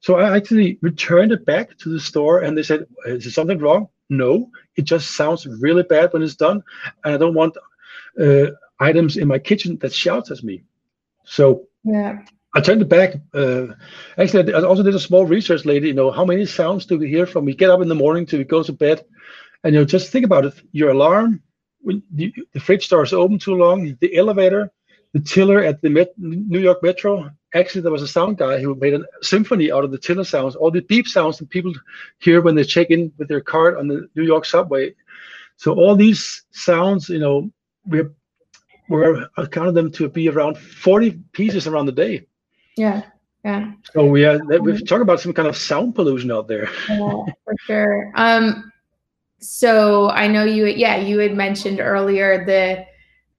so 0.00 0.16
I 0.16 0.36
actually 0.36 0.78
returned 0.82 1.32
it 1.32 1.44
back 1.44 1.76
to 1.78 1.88
the 1.88 2.00
store 2.00 2.40
and 2.40 2.56
they 2.56 2.62
said, 2.62 2.86
Is 3.06 3.24
there 3.24 3.32
something 3.32 3.58
wrong? 3.58 3.88
No, 4.08 4.50
it 4.76 4.82
just 4.82 5.16
sounds 5.16 5.46
really 5.46 5.82
bad 5.82 6.12
when 6.12 6.22
it's 6.22 6.36
done. 6.36 6.62
And 7.04 7.14
I 7.14 7.18
don't 7.18 7.34
want 7.34 7.56
uh, 8.20 8.46
items 8.78 9.16
in 9.16 9.26
my 9.28 9.38
kitchen 9.38 9.78
that 9.78 9.92
shouts 9.92 10.30
at 10.30 10.42
me. 10.44 10.62
So 11.24 11.66
yeah. 11.84 12.20
I 12.54 12.60
turned 12.60 12.82
it 12.82 12.88
back. 12.88 13.14
Uh, 13.32 13.68
actually, 14.18 14.52
I 14.52 14.60
also 14.60 14.82
did 14.82 14.94
a 14.94 15.00
small 15.00 15.24
research 15.24 15.64
lately. 15.64 15.88
You 15.88 15.94
know, 15.94 16.10
how 16.10 16.24
many 16.24 16.46
sounds 16.46 16.84
do 16.84 16.98
we 16.98 17.08
hear 17.08 17.26
from 17.26 17.44
we 17.44 17.54
get 17.54 17.70
up 17.70 17.80
in 17.80 17.88
the 17.88 17.94
morning 17.94 18.26
till 18.26 18.38
we 18.38 18.44
go 18.44 18.62
to 18.62 18.72
bed? 18.72 19.04
And 19.64 19.74
you 19.74 19.80
know, 19.80 19.84
just 19.84 20.10
think 20.10 20.24
about 20.24 20.44
it. 20.44 20.54
Your 20.72 20.90
alarm, 20.90 21.42
when 21.80 22.02
the, 22.10 22.34
the 22.52 22.60
fridge 22.60 22.88
door 22.88 23.02
is 23.02 23.12
open 23.12 23.38
too 23.38 23.54
long, 23.54 23.96
the 24.00 24.16
elevator, 24.16 24.70
the 25.12 25.20
tiller 25.20 25.62
at 25.62 25.82
the 25.82 25.90
Met, 25.90 26.12
New 26.16 26.60
York 26.60 26.82
Metro. 26.82 27.30
Actually, 27.54 27.82
there 27.82 27.92
was 27.92 28.02
a 28.02 28.08
sound 28.08 28.38
guy 28.38 28.60
who 28.60 28.74
made 28.76 28.94
a 28.94 29.04
symphony 29.20 29.70
out 29.70 29.84
of 29.84 29.90
the 29.90 29.98
tiller 29.98 30.24
sounds, 30.24 30.56
all 30.56 30.70
the 30.70 30.80
beep 30.80 31.06
sounds 31.06 31.38
that 31.38 31.50
people 31.50 31.72
hear 32.18 32.40
when 32.40 32.54
they 32.54 32.64
check 32.64 32.90
in 32.90 33.12
with 33.18 33.28
their 33.28 33.42
card 33.42 33.76
on 33.76 33.88
the 33.88 34.08
New 34.16 34.22
York 34.22 34.46
subway. 34.46 34.94
So 35.56 35.74
all 35.74 35.94
these 35.94 36.44
sounds, 36.50 37.08
you 37.10 37.18
know, 37.18 37.50
we're 37.86 38.12
we're 38.88 39.28
counting 39.50 39.74
them 39.74 39.92
to 39.92 40.08
be 40.08 40.28
around 40.28 40.58
40 40.58 41.20
pieces 41.32 41.66
around 41.66 41.86
the 41.86 41.92
day. 41.92 42.26
Yeah, 42.76 43.02
yeah. 43.44 43.72
So 43.92 44.06
we 44.06 44.24
are 44.24 44.38
we've 44.60 44.86
talked 44.86 45.02
about 45.02 45.20
some 45.20 45.32
kind 45.32 45.48
of 45.48 45.56
sound 45.56 45.94
pollution 45.94 46.30
out 46.30 46.48
there. 46.48 46.70
Yeah, 46.88 47.24
for 47.44 47.54
sure. 47.66 48.12
Um, 48.14 48.71
so 49.42 50.08
I 50.10 50.28
know 50.28 50.44
you, 50.44 50.66
yeah, 50.66 50.96
you 50.96 51.18
had 51.18 51.34
mentioned 51.34 51.80
earlier 51.80 52.44
the 52.44 52.86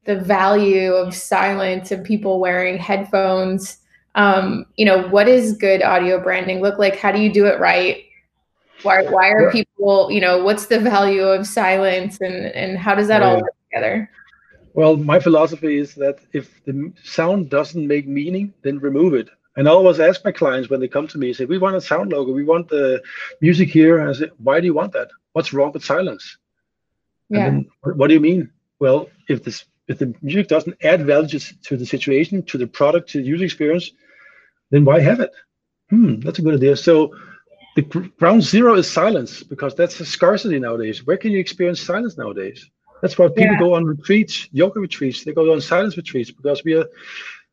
the 0.05 0.19
value 0.19 0.91
of 0.91 1.15
silence 1.15 1.91
and 1.91 2.05
people 2.05 2.41
wearing 2.41 2.77
headphones. 2.77 3.77
Um, 4.15 4.65
you 4.75 4.86
know, 4.86 5.07
what 5.07 5.25
does 5.25 5.53
good 5.53 5.81
audio 5.81 6.22
branding 6.22 6.60
look 6.60 6.77
like? 6.77 6.98
How 6.98 7.13
do 7.13 7.22
you 7.22 7.31
do 7.31 7.45
it 7.45 7.57
right? 7.57 8.03
Why 8.81 9.03
why 9.03 9.29
are 9.29 9.50
people, 9.50 10.12
you 10.12 10.19
know, 10.19 10.43
what's 10.43 10.65
the 10.65 10.79
value 10.79 11.24
of 11.24 11.48
silence 11.48 12.19
and 12.19 12.48
and 12.48 12.77
how 12.77 12.95
does 12.95 13.07
that 13.07 13.24
all 13.24 13.38
work 13.38 13.55
together? 13.72 14.10
Well, 14.74 14.98
my 14.98 15.19
philosophy 15.19 15.77
is 15.77 15.95
that 15.95 16.19
if 16.33 16.63
the 16.65 16.91
sound 17.03 17.50
doesn't 17.50 17.88
make 17.88 18.07
meaning, 18.07 18.53
then 18.63 18.79
remove 18.79 19.13
it. 19.13 19.29
And 19.55 19.67
I 19.67 19.72
always 19.72 20.00
ask 20.00 20.24
my 20.25 20.31
clients 20.31 20.69
when 20.69 20.79
they 20.79 20.88
come 20.88 21.07
to 21.07 21.17
me, 21.17 21.31
say, 21.33 21.45
we 21.45 21.60
want 21.60 21.75
a 21.75 21.81
sound 21.81 22.12
logo, 22.12 22.31
we 22.31 22.43
want 22.43 22.69
the 22.69 23.01
music 23.39 23.69
here. 23.69 24.00
And 24.00 24.10
I 24.10 24.13
say, 24.13 24.29
why 24.38 24.60
do 24.60 24.65
you 24.65 24.74
want 24.74 24.93
that? 24.93 25.10
What's 25.33 25.53
wrong 25.53 25.72
with 25.72 25.86
silence? 25.86 26.38
Yeah. 27.29 27.45
Then, 27.45 27.69
what 27.81 28.07
do 28.07 28.13
you 28.13 28.19
mean? 28.19 28.51
Well, 28.79 29.10
if 29.29 29.43
this 29.43 29.65
if 29.88 30.00
the 30.00 30.13
music 30.22 30.48
doesn't 30.48 30.77
add 30.83 31.05
value 31.05 31.39
to 31.39 31.77
the 31.77 31.86
situation, 31.86 32.43
to 32.43 32.57
the 32.57 32.67
product, 32.67 33.10
to 33.10 33.22
the 33.22 33.27
user 33.27 33.43
experience, 33.43 33.91
then 34.72 34.86
why 34.86 35.00
have 35.00 35.19
it? 35.19 35.31
Hmm, 35.89 36.22
that's 36.22 36.39
a 36.39 36.41
good 36.41 36.55
idea. 36.55 36.77
So 36.77 37.13
the 37.75 37.81
ground 37.81 38.43
zero 38.43 38.75
is 38.75 38.89
silence 38.89 39.43
because 39.43 39.75
that's 39.75 40.00
a 40.00 40.05
scarcity 40.05 40.60
nowadays. 40.60 41.05
Where 41.05 41.17
can 41.17 41.31
you 41.31 41.39
experience 41.39 41.81
silence 41.81 42.17
nowadays? 42.17 42.69
That's 43.01 43.17
why 43.17 43.27
people 43.27 43.53
yeah. 43.53 43.60
go 43.60 43.74
on 43.74 43.86
retreats, 43.86 44.48
yoga 44.51 44.79
retreats. 44.79 45.24
They 45.24 45.33
go 45.33 45.51
on 45.51 45.60
silence 45.60 45.98
retreats 45.98 46.31
because 46.31 46.63
we 46.63 46.75
are 46.75 46.86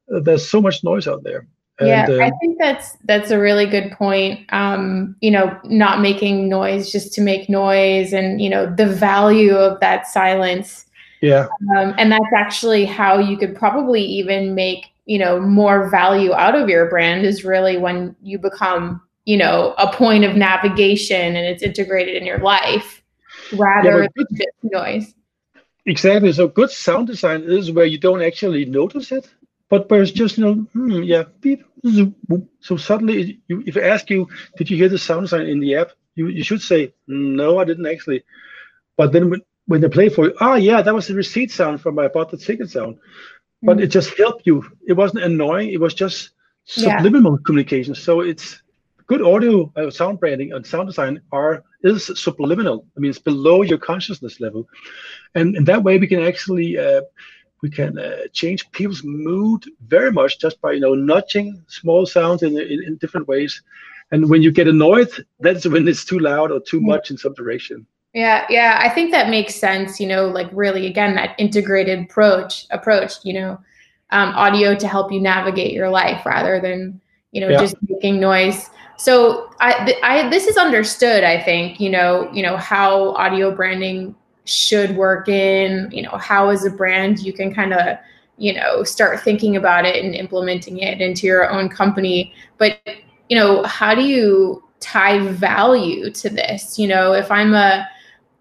there's 0.06 0.48
so 0.48 0.60
much 0.60 0.82
noise 0.84 1.08
out 1.08 1.22
there. 1.22 1.46
And, 1.80 1.88
yeah, 1.88 2.06
uh, 2.08 2.26
I 2.26 2.30
think 2.40 2.58
that's 2.58 2.96
that's 3.04 3.30
a 3.30 3.38
really 3.38 3.66
good 3.66 3.92
point. 3.92 4.40
Um, 4.52 5.16
you 5.20 5.30
know, 5.30 5.58
not 5.64 6.00
making 6.00 6.48
noise 6.48 6.92
just 6.92 7.12
to 7.14 7.20
make 7.20 7.48
noise, 7.48 8.12
and 8.12 8.40
you 8.40 8.50
know 8.50 8.72
the 8.72 8.86
value 8.86 9.54
of 9.54 9.80
that 9.80 10.06
silence. 10.06 10.86
Yeah, 11.22 11.48
um, 11.76 11.94
and 11.98 12.12
that's 12.12 12.32
actually 12.36 12.84
how 12.84 13.18
you 13.18 13.36
could 13.36 13.56
probably 13.56 14.02
even 14.02 14.54
make 14.54 14.86
you 15.06 15.18
know 15.18 15.40
more 15.40 15.88
value 15.88 16.34
out 16.34 16.54
of 16.54 16.68
your 16.68 16.88
brand 16.90 17.24
is 17.24 17.44
really 17.44 17.78
when 17.78 18.14
you 18.22 18.38
become 18.38 19.00
you 19.24 19.36
know 19.36 19.74
a 19.78 19.92
point 19.92 20.24
of 20.24 20.36
navigation 20.36 21.34
and 21.34 21.46
it's 21.46 21.62
integrated 21.62 22.14
in 22.14 22.26
your 22.26 22.38
life 22.38 23.02
rather 23.52 24.02
yeah, 24.02 24.24
than 24.30 24.46
noise 24.64 25.14
Exactly. 25.86 26.32
So 26.32 26.46
good 26.48 26.70
sound 26.70 27.06
design 27.06 27.42
is 27.42 27.72
where 27.72 27.86
you 27.86 27.98
don't 27.98 28.22
actually 28.22 28.64
notice 28.64 29.12
it, 29.12 29.28
but 29.70 29.88
where 29.88 30.02
it's 30.02 30.10
just 30.10 30.36
you 30.36 30.44
know, 30.44 30.54
hmm, 30.54 31.02
yeah, 31.02 31.24
beep. 31.40 31.64
So 32.60 32.76
suddenly, 32.76 33.40
you, 33.48 33.62
if 33.66 33.76
I 33.76 33.82
ask 33.82 34.10
you, 34.10 34.28
did 34.58 34.68
you 34.68 34.76
hear 34.76 34.90
the 34.90 34.98
sound 34.98 35.22
design 35.22 35.46
in 35.46 35.60
the 35.60 35.76
app? 35.76 35.92
You 36.16 36.26
you 36.26 36.42
should 36.42 36.60
say 36.60 36.92
no, 37.06 37.58
I 37.58 37.64
didn't 37.64 37.86
actually. 37.86 38.24
But 38.96 39.12
then 39.12 39.30
when, 39.30 39.40
when 39.66 39.80
they 39.80 39.88
play 39.88 40.10
for 40.10 40.26
you, 40.26 40.34
ah, 40.40 40.56
yeah, 40.56 40.82
that 40.82 40.94
was 40.94 41.06
the 41.06 41.14
receipt 41.14 41.50
sound 41.50 41.80
from 41.80 41.98
I 41.98 42.08
bought 42.08 42.30
the 42.30 42.36
ticket 42.36 42.68
sound. 42.68 42.98
But 43.62 43.76
mm-hmm. 43.76 43.84
it 43.84 43.86
just 43.86 44.16
helped 44.18 44.46
you. 44.46 44.64
It 44.86 44.94
wasn't 44.94 45.24
annoying. 45.24 45.70
It 45.70 45.80
was 45.80 45.94
just 45.94 46.30
subliminal 46.64 47.32
yeah. 47.32 47.44
communication. 47.46 47.94
So 47.94 48.20
it's 48.20 48.62
good 49.06 49.22
audio 49.22 49.72
uh, 49.76 49.90
sound 49.90 50.20
branding 50.20 50.52
and 50.52 50.66
sound 50.66 50.88
design 50.88 51.20
are 51.32 51.64
is 51.82 52.06
subliminal. 52.20 52.86
I 52.96 53.00
mean, 53.00 53.10
it's 53.10 53.18
below 53.18 53.62
your 53.62 53.78
consciousness 53.78 54.40
level, 54.40 54.68
and 55.34 55.56
in 55.56 55.64
that 55.64 55.82
way 55.82 55.98
we 55.98 56.06
can 56.06 56.22
actually 56.22 56.76
uh, 56.76 57.02
we 57.62 57.70
can 57.70 57.98
uh, 57.98 58.26
change 58.32 58.70
people's 58.72 59.02
mood 59.04 59.64
very 59.86 60.10
much 60.10 60.38
just 60.38 60.60
by 60.60 60.72
you 60.72 60.80
know 60.80 60.94
nudging 60.94 61.62
small 61.68 62.06
sounds 62.06 62.42
in, 62.42 62.58
in, 62.58 62.82
in 62.82 62.96
different 62.96 63.28
ways. 63.28 63.62
And 64.12 64.28
when 64.28 64.42
you 64.42 64.50
get 64.50 64.66
annoyed, 64.66 65.10
that's 65.38 65.66
when 65.66 65.86
it's 65.86 66.04
too 66.04 66.18
loud 66.18 66.50
or 66.50 66.60
too 66.60 66.80
much 66.80 67.10
in 67.10 67.16
some 67.16 67.34
direction. 67.34 67.86
Yeah, 68.12 68.44
yeah, 68.50 68.80
I 68.82 68.88
think 68.88 69.12
that 69.12 69.30
makes 69.30 69.54
sense. 69.54 70.00
You 70.00 70.08
know, 70.08 70.26
like 70.26 70.48
really, 70.52 70.86
again, 70.86 71.14
that 71.14 71.34
integrated 71.38 72.00
approach 72.00 72.66
approach. 72.70 73.24
You 73.24 73.34
know, 73.34 73.58
um, 74.10 74.30
audio 74.34 74.74
to 74.74 74.88
help 74.88 75.12
you 75.12 75.20
navigate 75.20 75.72
your 75.72 75.88
life 75.88 76.24
rather 76.26 76.60
than 76.60 77.00
you 77.32 77.40
know 77.40 77.48
yeah. 77.48 77.60
just 77.60 77.76
making 77.88 78.20
noise 78.20 78.70
so 78.96 79.50
I, 79.60 79.96
I 80.02 80.28
this 80.28 80.46
is 80.46 80.56
understood 80.56 81.24
i 81.24 81.40
think 81.40 81.80
you 81.80 81.90
know 81.90 82.30
you 82.32 82.42
know 82.42 82.56
how 82.56 83.14
audio 83.14 83.54
branding 83.54 84.14
should 84.44 84.96
work 84.96 85.28
in 85.28 85.88
you 85.92 86.02
know 86.02 86.16
how 86.18 86.48
as 86.48 86.64
a 86.64 86.70
brand 86.70 87.20
you 87.20 87.32
can 87.32 87.54
kind 87.54 87.72
of 87.72 87.98
you 88.38 88.54
know 88.54 88.82
start 88.82 89.20
thinking 89.20 89.56
about 89.56 89.84
it 89.84 90.02
and 90.02 90.14
implementing 90.14 90.78
it 90.78 91.00
into 91.00 91.26
your 91.26 91.48
own 91.50 91.68
company. 91.68 92.32
But 92.58 92.78
you 93.28 93.36
know 93.36 93.62
how 93.64 93.94
do 93.94 94.02
you 94.02 94.64
tie 94.80 95.18
value 95.28 96.10
to 96.10 96.28
this? 96.28 96.78
You 96.78 96.88
know 96.88 97.12
if 97.12 97.30
i'm 97.30 97.54
a 97.54 97.86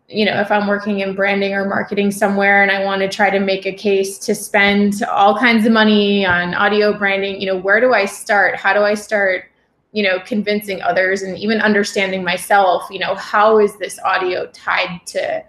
you 0.08 0.26
know 0.26 0.40
if 0.42 0.52
i'm 0.52 0.68
working 0.68 1.02
in 1.02 1.14
branding 1.14 1.54
or 1.54 1.66
marketing 1.66 2.10
somewhere 2.10 2.64
and 2.64 2.72
i 2.72 2.84
want 2.84 3.02
to 3.02 3.08
try 3.08 3.30
to 3.30 3.40
make 3.40 3.68
a 3.68 3.72
case 3.72 4.18
to 4.18 4.34
spend 4.34 5.04
all 5.04 5.38
kinds 5.38 5.68
of 5.68 5.72
money 5.72 6.26
on 6.26 6.56
audio 6.56 6.98
branding 6.98 7.40
you 7.40 7.46
know 7.46 7.58
where 7.58 7.80
do 7.80 7.94
i 7.94 8.06
start? 8.06 8.56
How 8.56 8.74
do 8.74 8.82
i 8.82 8.96
start 8.96 9.46
you 9.92 10.04
know 10.04 10.20
convincing 10.26 10.82
others 10.82 11.22
and 11.22 11.38
even 11.38 11.62
understanding 11.62 12.24
myself 12.24 12.88
you 12.90 13.00
know 13.00 13.16
how 13.16 13.60
is 13.60 13.78
this 13.78 14.00
audio 14.00 14.48
tied 14.48 15.00
to 15.06 15.44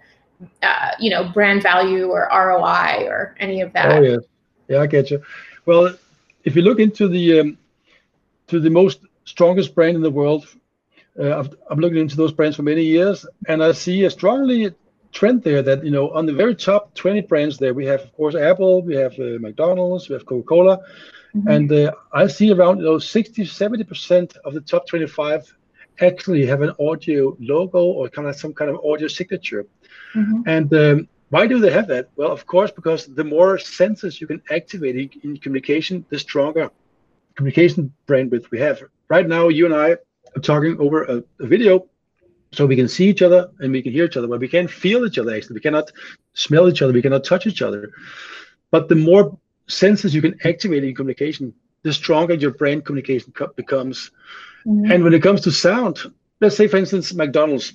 uh, 0.63 0.91
you 0.99 1.09
know 1.09 1.29
brand 1.29 1.61
value 1.61 2.07
or 2.07 2.27
roi 2.31 3.05
or 3.07 3.35
any 3.39 3.61
of 3.61 3.71
that 3.73 3.91
oh 3.91 4.01
yeah 4.01 4.17
yeah 4.67 4.81
i 4.81 4.87
get 4.87 5.11
you 5.11 5.21
well 5.65 5.93
if 6.43 6.55
you 6.55 6.61
look 6.61 6.79
into 6.79 7.07
the 7.07 7.39
um, 7.39 7.57
to 8.47 8.59
the 8.59 8.69
most 8.69 8.99
strongest 9.25 9.75
brand 9.75 9.95
in 9.95 10.01
the 10.01 10.11
world 10.11 10.47
uh, 11.19 11.39
I've, 11.39 11.55
i'm 11.69 11.79
looking 11.79 11.99
into 11.99 12.15
those 12.15 12.31
brands 12.31 12.55
for 12.55 12.63
many 12.63 12.83
years 12.83 13.25
and 13.47 13.63
i 13.63 13.71
see 13.71 14.03
a 14.05 14.09
strongly 14.09 14.73
trend 15.11 15.43
there 15.43 15.61
that 15.61 15.83
you 15.83 15.91
know 15.91 16.09
on 16.11 16.25
the 16.25 16.33
very 16.33 16.55
top 16.55 16.93
20 16.95 17.21
brands 17.21 17.57
there 17.57 17.73
we 17.73 17.85
have 17.85 18.01
of 18.01 18.13
course 18.13 18.35
apple 18.35 18.81
we 18.81 18.95
have 18.95 19.13
uh, 19.19 19.37
mcdonald's 19.39 20.09
we 20.09 20.13
have 20.13 20.25
coca-cola 20.25 20.79
Mm-hmm. 21.35 21.47
And 21.47 21.71
uh, 21.71 21.91
I 22.11 22.27
see 22.27 22.51
around 22.51 22.79
you 22.79 22.85
know 22.85 22.99
60, 22.99 23.43
70% 23.43 24.37
of 24.43 24.53
the 24.53 24.61
top 24.61 24.87
25 24.87 25.53
actually 26.01 26.45
have 26.45 26.61
an 26.61 26.73
audio 26.79 27.35
logo 27.39 27.83
or 27.83 28.09
kind 28.09 28.27
of 28.27 28.35
some 28.35 28.53
kind 28.53 28.69
of 28.69 28.83
audio 28.83 29.07
signature. 29.07 29.65
Mm-hmm. 30.15 30.41
And 30.47 30.73
um, 30.73 31.07
why 31.29 31.47
do 31.47 31.59
they 31.59 31.71
have 31.71 31.87
that? 31.87 32.09
Well, 32.15 32.31
of 32.31 32.45
course, 32.45 32.71
because 32.71 33.05
the 33.05 33.23
more 33.23 33.57
senses 33.57 34.19
you 34.19 34.27
can 34.27 34.41
activate 34.51 35.17
in, 35.23 35.37
communication, 35.37 36.05
the 36.09 36.19
stronger 36.19 36.69
communication 37.35 37.93
bandwidth 38.07 38.51
we 38.51 38.59
have. 38.59 38.81
Right 39.07 39.27
now, 39.27 39.47
you 39.47 39.65
and 39.65 39.73
I 39.73 39.97
are 40.35 40.41
talking 40.41 40.77
over 40.79 41.03
a, 41.03 41.23
a 41.39 41.47
video 41.47 41.87
so 42.51 42.65
we 42.65 42.75
can 42.75 42.89
see 42.89 43.07
each 43.07 43.21
other 43.21 43.49
and 43.59 43.71
we 43.71 43.81
can 43.81 43.93
hear 43.93 44.05
each 44.05 44.17
other, 44.17 44.27
but 44.27 44.41
we 44.41 44.47
can't 44.47 44.69
feel 44.69 45.05
each 45.05 45.17
other 45.17 45.33
actually. 45.33 45.55
We 45.55 45.61
cannot 45.61 45.91
smell 46.33 46.67
each 46.67 46.81
other, 46.81 46.91
we 46.91 47.01
cannot 47.01 47.23
touch 47.23 47.47
each 47.47 47.61
other. 47.61 47.91
But 48.71 48.89
the 48.89 48.95
more 48.95 49.37
senses 49.67 50.13
you 50.13 50.21
can 50.21 50.37
activate 50.43 50.83
in 50.83 50.93
communication, 50.93 51.53
the 51.83 51.93
stronger 51.93 52.33
your 52.33 52.51
brain 52.51 52.81
communication 52.81 53.33
becomes. 53.55 54.11
Mm-hmm. 54.65 54.91
And 54.91 55.03
when 55.03 55.13
it 55.13 55.23
comes 55.23 55.41
to 55.41 55.51
sound, 55.51 56.11
let's 56.41 56.57
say, 56.57 56.67
for 56.67 56.77
instance, 56.77 57.13
McDonald's. 57.13 57.73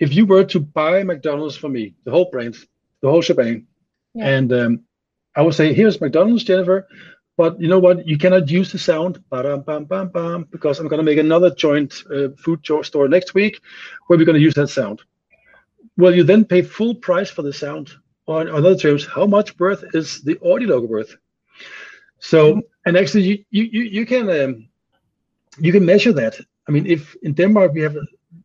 If 0.00 0.14
you 0.14 0.26
were 0.26 0.44
to 0.44 0.60
buy 0.60 1.04
McDonald's 1.04 1.56
for 1.56 1.68
me, 1.68 1.94
the 2.04 2.10
whole 2.10 2.30
brand, 2.30 2.56
the 3.02 3.10
whole 3.10 3.22
shebang, 3.22 3.66
yeah. 4.14 4.28
and 4.28 4.52
um, 4.52 4.80
I 5.36 5.42
would 5.42 5.54
say, 5.54 5.72
here's 5.72 6.00
McDonald's, 6.00 6.44
Jennifer. 6.44 6.88
But 7.36 7.60
you 7.60 7.68
know 7.68 7.78
what? 7.78 8.06
You 8.06 8.18
cannot 8.18 8.50
use 8.50 8.72
the 8.72 8.78
sound 8.78 9.22
bam, 9.30 9.62
bam, 9.62 9.84
bam, 9.84 10.08
bam, 10.08 10.46
because 10.50 10.78
I'm 10.78 10.88
going 10.88 10.98
to 10.98 11.04
make 11.04 11.18
another 11.18 11.54
joint 11.54 12.02
uh, 12.14 12.28
food 12.36 12.66
store 12.82 13.08
next 13.08 13.34
week 13.34 13.60
where 14.06 14.18
we're 14.18 14.26
going 14.26 14.38
to 14.38 14.42
use 14.42 14.54
that 14.54 14.68
sound. 14.68 15.00
Well, 15.96 16.14
you 16.14 16.22
then 16.22 16.44
pay 16.44 16.62
full 16.62 16.94
price 16.94 17.30
for 17.30 17.42
the 17.42 17.52
sound 17.52 17.92
on, 18.26 18.48
on 18.48 18.56
other 18.56 18.76
terms, 18.76 19.06
how 19.06 19.26
much 19.26 19.58
worth 19.58 19.84
is 19.94 20.22
the 20.22 20.38
audio 20.44 20.68
logo 20.68 20.86
worth? 20.86 21.16
So, 22.18 22.60
and 22.84 22.96
actually, 22.96 23.46
you 23.50 23.64
you 23.64 23.82
you 23.82 24.06
can 24.06 24.28
um, 24.30 24.68
you 25.58 25.72
can 25.72 25.84
measure 25.84 26.12
that. 26.12 26.38
I 26.68 26.72
mean, 26.72 26.86
if 26.86 27.16
in 27.22 27.32
Denmark 27.32 27.72
we 27.72 27.80
have 27.80 27.96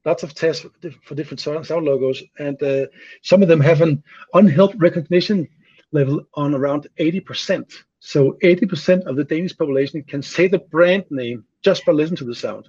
lots 0.03 0.23
of 0.23 0.33
tests 0.33 0.65
for 1.03 1.15
different 1.15 1.39
sound, 1.39 1.69
logos, 1.69 2.23
and 2.39 2.61
uh, 2.63 2.85
some 3.21 3.41
of 3.41 3.47
them 3.47 3.59
have 3.59 3.81
an 3.81 4.03
unhelped 4.33 4.77
recognition 4.77 5.47
level 5.91 6.25
on 6.33 6.53
around 6.53 6.87
80%. 6.99 7.73
So 7.99 8.37
80% 8.43 9.05
of 9.05 9.15
the 9.15 9.23
Danish 9.23 9.57
population 9.57 10.03
can 10.03 10.21
say 10.21 10.47
the 10.47 10.59
brand 10.59 11.05
name 11.09 11.45
just 11.63 11.85
by 11.85 11.93
listening 11.93 12.17
to 12.17 12.25
the 12.25 12.35
sound. 12.35 12.67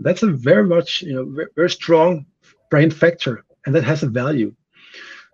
That's 0.00 0.22
a 0.22 0.32
very 0.32 0.64
much, 0.64 1.02
you 1.02 1.14
know, 1.14 1.24
very, 1.24 1.48
very 1.54 1.70
strong 1.70 2.26
brand 2.70 2.92
factor, 2.94 3.44
and 3.64 3.74
that 3.74 3.84
has 3.84 4.02
a 4.02 4.08
value. 4.08 4.54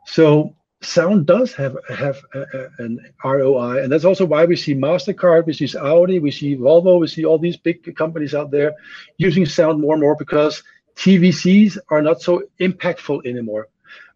So 0.07 0.54
sound 0.83 1.26
does 1.26 1.54
have 1.54 1.76
have 1.88 2.21
a, 2.35 2.40
a, 2.40 2.69
an 2.78 3.12
ROI, 3.25 3.83
and 3.83 3.90
that's 3.90 4.04
also 4.04 4.25
why 4.25 4.45
we 4.45 4.57
see 4.57 4.75
Mastercard, 4.75 5.47
we 5.47 5.52
see 5.52 5.76
Audi, 5.78 6.19
we 6.19 6.31
see 6.31 6.57
Volvo, 6.57 7.00
we 7.00 7.07
see 7.07 7.25
all 7.25 7.38
these 7.38 7.57
big 7.57 7.97
companies 7.97 8.35
out 8.35 8.50
there 8.50 8.73
using 9.16 9.47
sound 9.47 9.81
more 9.81 9.95
and 9.95 10.02
more 10.02 10.16
because 10.16 10.62
TVCs 10.96 11.78
are 11.88 12.02
not 12.02 12.20
so 12.22 12.42
impactful 12.61 13.26
anymore. 13.26 13.68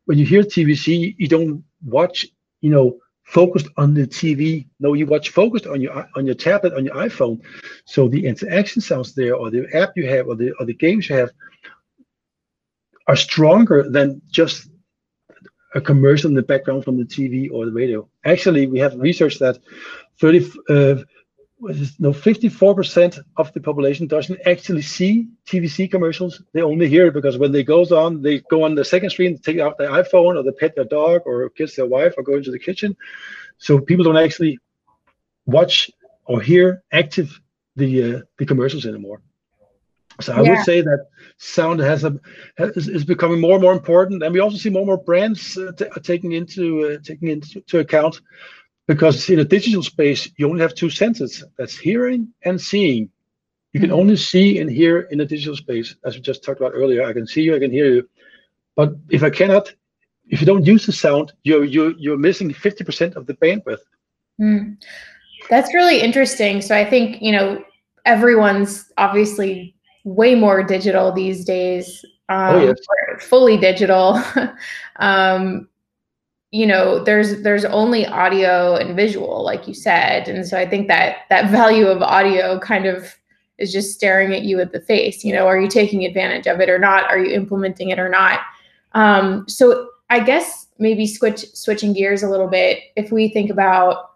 When 0.05 0.19
you 0.19 0.27
hear 0.27 0.43
TVC, 0.43 1.15
you 1.19 1.29
don't 1.29 1.65
watch, 1.85 2.27
you 2.61 2.71
know, 2.71 2.99
focused 3.25 3.69
on 3.77 3.93
the 3.95 4.07
TV. 4.07 4.67
No, 4.79 4.95
you 4.95 5.07
watch 5.07 5.31
focused 5.31 5.67
on 5.67 5.81
your 5.81 6.07
on 6.15 6.27
your 6.27 6.35
tablet, 6.35 6.75
on 6.75 6.85
your 6.85 6.95
iPhone. 6.95 7.41
So 7.85 8.09
the 8.09 8.25
interaction 8.27 8.81
sounds 8.81 9.15
there, 9.15 9.35
or 9.35 9.51
the 9.51 9.67
app 9.75 9.93
you 9.97 10.09
have, 10.09 10.29
or 10.29 10.37
the 10.37 10.53
or 10.61 10.67
the 10.67 10.75
games 10.75 11.09
you 11.09 11.17
have, 11.17 11.31
are 13.09 13.17
stronger 13.17 13.89
than 13.89 14.23
just 14.31 14.69
a 15.75 15.81
commercial 15.81 16.29
in 16.29 16.35
the 16.35 16.43
background 16.43 16.85
from 16.85 16.97
the 16.97 17.05
TV 17.05 17.51
or 17.53 17.67
the 17.67 17.73
radio. 17.73 18.09
Actually, 18.25 18.67
we 18.67 18.79
have 18.79 18.95
research 18.95 19.39
that 19.39 19.59
30, 20.21 20.51
uh, 20.71 20.95
no, 21.59 22.13
54% 22.13 23.19
of 23.37 23.53
the 23.53 23.61
population 23.61 24.07
doesn't 24.07 24.41
actually 24.47 24.83
see 24.83 25.29
TVC 25.47 25.91
commercials. 25.91 26.43
They 26.53 26.61
only 26.61 26.89
hear 26.89 27.07
it 27.07 27.15
because 27.15 27.39
when 27.39 27.53
they 27.53 27.65
goes 27.65 27.93
on, 27.93 28.21
they 28.23 28.41
go 28.41 28.65
on 28.65 28.75
the 28.75 28.85
second 28.85 29.11
screen, 29.11 29.39
take 29.39 29.59
out 29.59 29.79
their 29.79 29.91
iPhone 29.91 30.37
or 30.37 30.43
they 30.43 30.51
pet 30.53 30.75
their 30.75 30.85
dog 30.85 31.23
or 31.25 31.49
kiss 31.51 31.77
their 31.77 31.87
wife 31.87 32.15
or 32.17 32.23
go 32.23 32.37
into 32.37 32.51
the 32.51 32.59
kitchen. 32.59 32.97
So 33.59 33.81
people 33.81 34.05
don't 34.05 34.19
actually 34.19 34.59
watch 35.47 35.91
or 36.27 36.43
hear 36.43 36.83
active 36.93 37.41
the 37.77 38.17
uh, 38.17 38.21
the 38.39 38.47
commercials 38.47 38.85
anymore. 38.85 39.23
So 40.21 40.33
I 40.33 40.43
yeah. 40.43 40.51
would 40.51 40.65
say 40.65 40.81
that 40.81 41.07
sound 41.39 41.81
has 41.81 42.05
a 42.05 42.19
has, 42.59 42.89
is 42.89 43.05
becoming 43.05 43.41
more 43.41 43.55
and 43.55 43.63
more 43.63 43.73
important, 43.73 44.23
and 44.23 44.33
we 44.33 44.41
also 44.41 44.57
see 44.57 44.71
more 44.71 44.81
and 44.81 44.89
more 44.89 45.03
brands 45.03 45.57
uh, 45.57 45.73
taking 46.03 46.33
into 46.33 46.87
uh, 46.87 46.99
taking 47.03 47.29
into 47.29 47.79
account 47.79 48.21
because 48.87 49.29
in 49.29 49.39
a 49.41 49.45
digital 49.45 49.83
space 49.83 50.29
you 50.37 50.49
only 50.49 50.61
have 50.61 50.75
two 50.75 50.91
senses 50.91 51.45
that's 51.59 51.77
hearing 51.77 52.29
and 52.45 52.61
seeing 52.61 53.11
you 53.73 53.81
can 53.81 53.91
mm-hmm. 53.91 53.99
only 53.99 54.17
see 54.17 54.59
and 54.59 54.71
hear 54.71 55.01
in 55.11 55.21
a 55.21 55.27
digital 55.27 55.57
space 55.57 55.95
as 56.05 56.15
we 56.15 56.21
just 56.21 56.43
talked 56.43 56.61
about 56.61 56.73
earlier 56.75 57.05
i 57.05 57.13
can 57.13 57.27
see 57.27 57.43
you 57.43 57.55
i 57.55 57.59
can 57.59 57.71
hear 57.71 57.87
you 57.87 58.09
but 58.75 58.95
if 59.11 59.23
i 59.23 59.31
cannot 59.31 59.73
if 60.29 60.41
you 60.41 60.47
don't 60.47 60.67
use 60.67 60.87
the 60.87 60.93
sound 60.93 61.33
you're 61.45 61.65
you're, 61.65 61.93
you're 61.99 62.19
missing 62.19 62.51
50% 62.51 63.17
of 63.17 63.27
the 63.27 63.35
bandwidth 63.35 63.85
mm. 64.41 64.77
that's 65.51 65.75
really 65.75 66.01
interesting 66.01 66.61
so 66.61 66.77
i 66.77 66.85
think 66.85 67.21
you 67.21 67.33
know 67.33 67.63
everyone's 68.05 68.93
obviously 68.99 69.75
way 70.05 70.35
more 70.35 70.63
digital 70.63 71.13
these 71.13 71.45
days 71.45 72.05
um, 72.29 72.57
oh, 72.57 72.65
yes. 72.67 73.25
fully 73.25 73.57
digital 73.57 74.21
um, 74.97 75.69
you 76.51 76.67
know 76.67 77.03
there's 77.03 77.43
there's 77.43 77.65
only 77.65 78.07
audio 78.07 78.77
and 78.77 78.97
visual 78.97 79.45
like 79.45 79.67
you 79.67 79.75
said. 79.75 80.29
And 80.29 80.47
so 80.47 80.59
i 80.59 80.69
think 80.69 80.89
that 80.89 81.19
that 81.29 81.51
value 81.51 81.87
of 81.87 82.03
audio 82.03 82.59
kind 82.61 82.87
of 82.87 83.15
is 83.59 83.73
just 83.73 83.95
staring 83.95 84.35
at 84.35 84.43
you 84.43 84.61
at 84.61 84.73
the 84.73 84.81
face 84.81 85.25
you 85.25 85.33
know 85.33 85.47
are 85.47 85.61
you 85.61 85.69
taking 85.69 86.05
advantage 86.05 86.47
of 86.47 86.61
it 86.61 86.71
or 86.71 86.79
not? 86.79 87.05
Are 87.11 87.19
you 87.19 87.35
implementing 87.35 87.91
it 87.91 87.99
or 87.99 88.09
not? 88.09 88.41
Um, 88.93 89.49
so 89.49 89.89
i 90.09 90.21
guess 90.21 90.69
maybe 90.79 91.07
switch 91.07 91.45
switching 91.53 91.93
gears 91.93 92.23
a 92.23 92.29
little 92.29 92.49
bit 92.49 92.79
if 92.97 93.11
we 93.11 93.29
think 93.29 93.51
about 93.51 94.13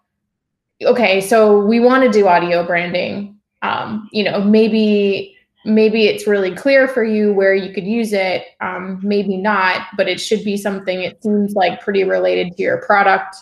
okay 0.84 1.20
so 1.20 1.58
we 1.58 1.80
want 1.80 2.04
to 2.04 2.10
do 2.10 2.28
audio 2.28 2.64
branding 2.64 3.36
um, 3.62 4.08
you 4.12 4.22
know 4.22 4.40
maybe 4.42 5.36
maybe 5.64 6.06
it's 6.06 6.26
really 6.26 6.54
clear 6.54 6.88
for 6.88 7.04
you 7.04 7.32
where 7.32 7.54
you 7.54 7.72
could 7.72 7.86
use 7.86 8.12
it 8.12 8.44
um, 8.60 8.98
maybe 9.02 9.36
not 9.36 9.88
but 9.96 10.08
it 10.08 10.20
should 10.20 10.42
be 10.44 10.56
something 10.56 11.02
it 11.02 11.22
seems 11.22 11.54
like 11.54 11.80
pretty 11.80 12.04
related 12.04 12.56
to 12.56 12.62
your 12.62 12.78
product 12.82 13.36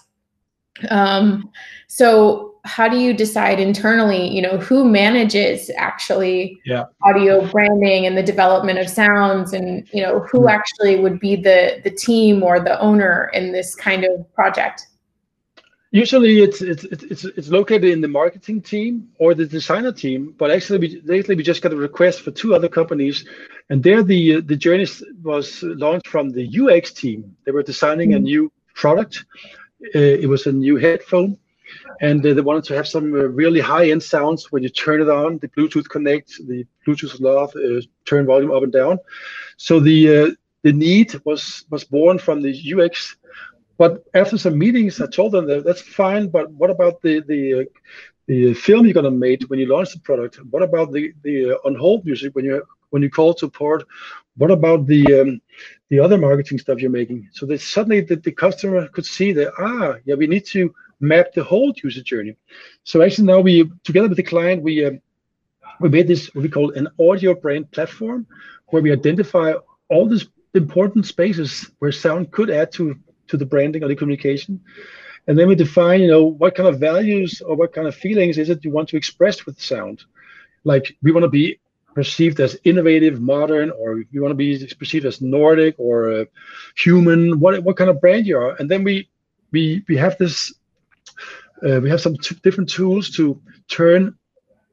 um, 0.90 1.50
so 1.87 2.48
how 2.64 2.88
do 2.88 2.98
you 2.98 3.14
decide 3.14 3.61
internally 3.61 4.28
you 4.28 4.42
know 4.42 4.59
who 4.59 4.85
manages 4.85 5.70
actually 5.76 6.61
yeah. 6.64 6.85
audio 7.02 7.46
branding 7.50 8.04
and 8.04 8.16
the 8.16 8.22
development 8.22 8.78
of 8.78 8.88
sounds 8.88 9.52
and 9.52 9.88
you 9.92 10.02
know 10.02 10.20
who 10.31 10.40
mm-hmm. 10.40 10.48
actually 10.48 11.00
would 11.00 11.18
be 11.20 11.37
the 11.37 11.81
the 11.85 11.90
team 11.90 12.42
or 12.42 12.61
the 12.61 12.78
owner 12.81 13.31
in 13.33 13.52
this 13.52 13.74
kind 13.74 14.04
of 14.04 14.33
project 14.35 14.87
Usually, 15.90 16.42
it's 16.42 16.61
it's 16.61 16.85
it's 16.85 17.24
it's 17.24 17.48
located 17.48 17.85
in 17.85 18.03
the 18.03 18.09
marketing 18.09 18.61
team 18.61 19.09
or 19.18 19.35
the 19.35 19.46
designer 19.46 19.92
team. 19.92 20.35
But 20.37 20.51
actually, 20.51 20.81
we, 20.81 21.01
lately 21.03 21.35
we 21.35 21.42
just 21.42 21.62
got 21.62 21.72
a 21.72 21.77
request 21.77 22.20
for 22.20 22.31
two 22.31 22.55
other 22.55 22.68
companies, 22.68 23.24
and 23.70 23.83
there 23.83 24.03
the 24.03 24.42
the 24.42 24.57
journey 24.57 24.87
was 25.22 25.62
launched 25.62 26.09
from 26.09 26.29
the 26.29 26.46
UX 26.46 26.92
team. 26.92 27.35
They 27.46 27.53
were 27.53 27.62
designing 27.62 28.12
a 28.12 28.16
mm-hmm. 28.16 28.24
new 28.24 28.53
product. 28.74 29.24
Uh, 29.94 30.20
it 30.24 30.29
was 30.29 30.46
a 30.46 30.53
new 30.53 30.77
headphone, 30.77 31.38
and 32.03 32.24
uh, 32.27 32.35
they 32.35 32.42
wanted 32.42 32.64
to 32.64 32.74
have 32.74 32.87
some 32.87 33.14
uh, 33.14 33.24
really 33.24 33.61
high-end 33.61 34.03
sounds 34.03 34.53
when 34.53 34.62
you 34.62 34.68
turn 34.68 35.01
it 35.01 35.09
on. 35.09 35.38
The 35.38 35.48
Bluetooth 35.48 35.88
connect, 35.88 36.46
the 36.46 36.66
Bluetooth 36.87 37.18
love, 37.18 37.55
uh, 37.57 37.81
turn 38.05 38.27
volume 38.27 38.53
up 38.53 38.62
and 38.62 38.72
down. 38.72 38.98
So 39.57 39.81
the 39.81 40.18
uh, 40.18 40.31
the 40.64 40.72
need 40.74 41.18
was 41.24 41.64
was 41.70 41.85
born 41.85 42.18
from 42.18 42.42
the 42.42 42.53
UX 42.74 43.16
but 43.79 44.05
after 44.12 44.37
some 44.37 44.59
meetings, 44.59 45.01
I 45.01 45.07
told 45.07 45.33
them 45.33 45.47
that 45.47 45.64
that's 45.64 45.81
fine. 45.81 46.29
But 46.29 46.51
what 46.51 46.69
about 46.69 47.01
the 47.01 47.21
the 47.21 47.69
the 48.27 48.53
film 48.55 48.85
you're 48.85 48.95
gonna 48.95 49.11
make 49.11 49.45
when 49.45 49.61
you 49.61 49.67
launch 49.67 49.93
the 49.93 50.01
product? 50.01 50.37
What 50.51 50.62
about 50.62 50.93
the 50.93 51.14
the 51.23 51.53
uh, 51.53 51.67
on 51.67 51.77
hold 51.77 52.05
music 52.05 52.35
when 52.35 52.45
you 52.45 52.62
when 52.91 53.03
you 53.03 53.11
call 53.11 53.37
support? 53.37 53.87
What 54.37 54.51
about 54.51 54.87
the 54.87 55.21
um, 55.21 55.41
the 55.91 56.01
other 56.01 56.19
marketing 56.19 56.59
stuff 56.59 56.81
you're 56.81 56.91
making? 56.91 57.29
So 57.33 57.47
that 57.47 57.61
suddenly 57.61 58.01
the, 58.01 58.17
the 58.17 58.33
customer 58.33 58.88
could 58.88 59.07
see 59.07 59.33
that 59.33 59.53
ah 59.59 59.95
yeah 60.05 60.17
we 60.17 60.27
need 60.27 60.45
to 60.47 60.75
map 61.01 61.33
the 61.33 61.45
whole 61.45 61.73
user 61.83 62.03
journey. 62.03 62.37
So 62.83 63.01
actually 63.03 63.29
now 63.29 63.41
we 63.41 63.71
together 63.85 64.09
with 64.09 64.17
the 64.17 64.25
client 64.35 64.62
we 64.62 64.85
um, 64.85 65.01
we 65.81 65.88
made 65.88 66.09
this 66.09 66.35
what 66.35 66.43
we 66.43 66.49
call 66.49 66.73
an 66.73 66.88
audio 66.99 67.33
brand 67.33 67.71
platform 67.71 68.27
where 68.69 68.83
we 68.83 68.93
identify 68.93 69.55
all 69.88 70.09
these 70.09 70.27
important 70.55 71.07
spaces 71.07 71.71
where 71.79 71.93
sound 71.93 72.33
could 72.33 72.51
add 72.51 72.73
to 72.73 72.99
to 73.29 73.37
the 73.37 73.47
branding 73.47 73.83
or 73.83 73.88
the 73.88 73.97
communication. 73.97 74.61
And 75.27 75.38
then 75.38 75.49
we 75.49 75.55
define, 75.55 76.01
you 76.01 76.09
know, 76.09 76.25
what 76.25 76.55
kind 76.55 76.69
of 76.69 76.81
values 76.81 77.41
or 77.43 77.55
what 77.55 77.73
kind 77.73 77.87
of 77.87 77.95
feelings 77.95 78.38
is 78.38 78.49
it 78.49 78.64
you 78.64 78.71
want 78.71 78.88
to 78.91 78.97
express 78.97 79.45
with 79.47 79.61
sound. 79.61 80.05
Like 80.64 80.97
we 81.03 81.12
want 81.12 81.25
to 81.25 81.29
be 81.29 81.61
perceived 81.95 82.41
as 82.41 82.59
innovative, 82.64 83.21
modern, 83.21 83.71
or 83.71 84.05
you 84.11 84.23
want 84.23 84.31
to 84.33 84.37
be 84.37 84.67
perceived 84.79 85.05
as 85.05 85.21
Nordic 85.21 85.75
or 85.79 86.12
uh, 86.12 86.25
human. 86.77 87.41
What 87.41 87.62
what 87.62 87.77
kind 87.77 87.91
of 87.91 88.01
brand 88.01 88.27
you 88.27 88.38
are, 88.38 88.57
and 88.59 88.71
then 88.71 88.85
we 88.85 89.09
we 89.51 89.85
we 89.88 89.97
have 89.97 90.17
this. 90.19 90.55
Uh, 91.62 91.81
we 91.81 91.91
have 91.91 92.01
some 92.01 92.14
different 92.45 92.71
tools 92.71 93.11
to 93.11 93.41
turn 93.67 94.17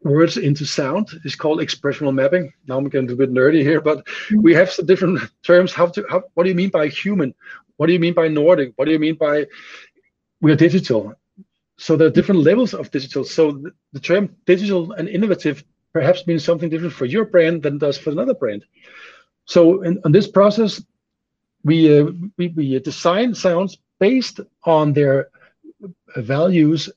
words 0.05 0.37
into 0.37 0.65
sound. 0.65 1.09
is 1.25 1.35
called 1.35 1.59
expressional 1.59 2.13
mapping. 2.13 2.53
Now 2.67 2.77
I'm 2.77 2.87
getting 2.87 3.11
a 3.11 3.15
bit 3.15 3.33
nerdy 3.33 3.61
here, 3.61 3.81
but 3.81 4.07
we 4.31 4.53
have 4.53 4.71
some 4.71 4.85
different 4.85 5.19
terms. 5.43 5.73
How 5.73 5.87
to 5.87 6.05
how, 6.09 6.23
what 6.35 6.43
do 6.43 6.49
you 6.49 6.55
mean 6.55 6.69
by 6.69 6.87
human? 6.87 7.33
What 7.77 7.87
do 7.87 7.93
you 7.93 7.99
mean 7.99 8.13
by 8.13 8.27
Nordic? 8.27 8.73
What 8.75 8.85
do 8.85 8.91
you 8.91 8.99
mean 8.99 9.15
by 9.15 9.47
we 10.41 10.51
are 10.51 10.55
digital? 10.55 11.15
So 11.77 11.97
there 11.97 12.07
are 12.07 12.11
different 12.11 12.41
levels 12.41 12.73
of 12.73 12.91
digital. 12.91 13.25
So 13.25 13.51
the, 13.51 13.71
the 13.91 13.99
term 13.99 14.35
digital 14.45 14.93
and 14.93 15.09
innovative 15.09 15.63
perhaps 15.91 16.25
means 16.27 16.43
something 16.43 16.69
different 16.69 16.93
for 16.93 17.05
your 17.05 17.25
brand 17.25 17.63
than 17.63 17.77
does 17.77 17.97
for 17.97 18.11
another 18.11 18.33
brand. 18.33 18.63
So 19.45 19.81
in, 19.81 19.99
in 20.05 20.11
this 20.11 20.27
process, 20.27 20.81
we, 21.63 21.99
uh, 21.99 22.11
we, 22.37 22.49
we 22.49 22.79
design 22.79 23.33
sounds 23.33 23.77
based 23.99 24.39
on 24.63 24.93
their 24.93 25.29
values, 26.15 26.89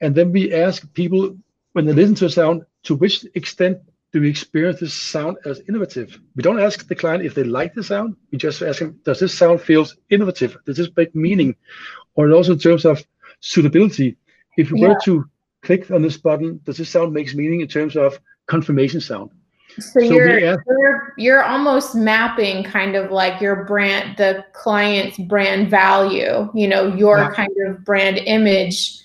and 0.00 0.14
then 0.14 0.32
we 0.32 0.52
ask 0.52 0.92
people 0.94 1.36
when 1.72 1.86
they 1.86 1.92
listen 1.92 2.14
to 2.16 2.26
a 2.26 2.30
sound 2.30 2.62
to 2.84 2.94
which 2.94 3.24
extent 3.34 3.78
do 4.12 4.20
we 4.20 4.30
experience 4.30 4.80
this 4.80 4.94
sound 4.94 5.36
as 5.44 5.60
innovative? 5.68 6.18
We 6.34 6.42
don't 6.42 6.60
ask 6.60 6.86
the 6.86 6.94
client 6.94 7.24
if 7.24 7.34
they 7.34 7.44
like 7.44 7.74
the 7.74 7.84
sound. 7.84 8.16
We 8.32 8.38
just 8.38 8.62
ask 8.62 8.78
them, 8.78 8.98
does 9.04 9.20
this 9.20 9.36
sound 9.36 9.60
feels 9.60 9.96
innovative? 10.08 10.56
Does 10.64 10.78
this 10.78 10.88
make 10.96 11.14
meaning? 11.14 11.54
Or 12.14 12.32
also 12.32 12.52
in 12.52 12.58
terms 12.58 12.84
of 12.84 13.04
suitability, 13.40 14.16
if 14.56 14.70
you 14.70 14.78
yeah. 14.78 14.88
were 14.88 14.98
to 15.04 15.28
click 15.62 15.90
on 15.90 16.02
this 16.02 16.16
button, 16.16 16.60
does 16.64 16.78
this 16.78 16.88
sound 16.88 17.12
makes 17.12 17.34
meaning 17.34 17.60
in 17.60 17.68
terms 17.68 17.96
of 17.96 18.18
confirmation 18.46 19.00
sound? 19.00 19.30
So, 19.78 20.00
so 20.00 20.00
you're, 20.00 20.44
ask, 20.46 20.60
you're 20.66 21.14
you're 21.18 21.44
almost 21.44 21.94
mapping 21.94 22.64
kind 22.64 22.96
of 22.96 23.12
like 23.12 23.40
your 23.40 23.64
brand, 23.64 24.16
the 24.16 24.44
client's 24.52 25.18
brand 25.18 25.70
value, 25.70 26.50
you 26.54 26.66
know, 26.66 26.92
your 26.96 27.18
yeah. 27.18 27.30
kind 27.30 27.52
of 27.66 27.84
brand 27.84 28.18
image 28.18 28.98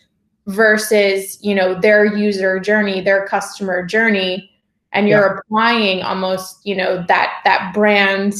versus, 0.47 1.37
you 1.41 1.55
know, 1.55 1.79
their 1.79 2.05
user 2.05 2.59
journey, 2.59 3.01
their 3.01 3.25
customer 3.27 3.85
journey 3.85 4.49
and 4.93 5.09
you're 5.09 5.33
yeah. 5.33 5.39
applying 5.39 6.01
almost 6.03 6.65
you 6.65 6.75
know 6.75 7.03
that 7.07 7.41
that 7.43 7.73
brand 7.73 8.33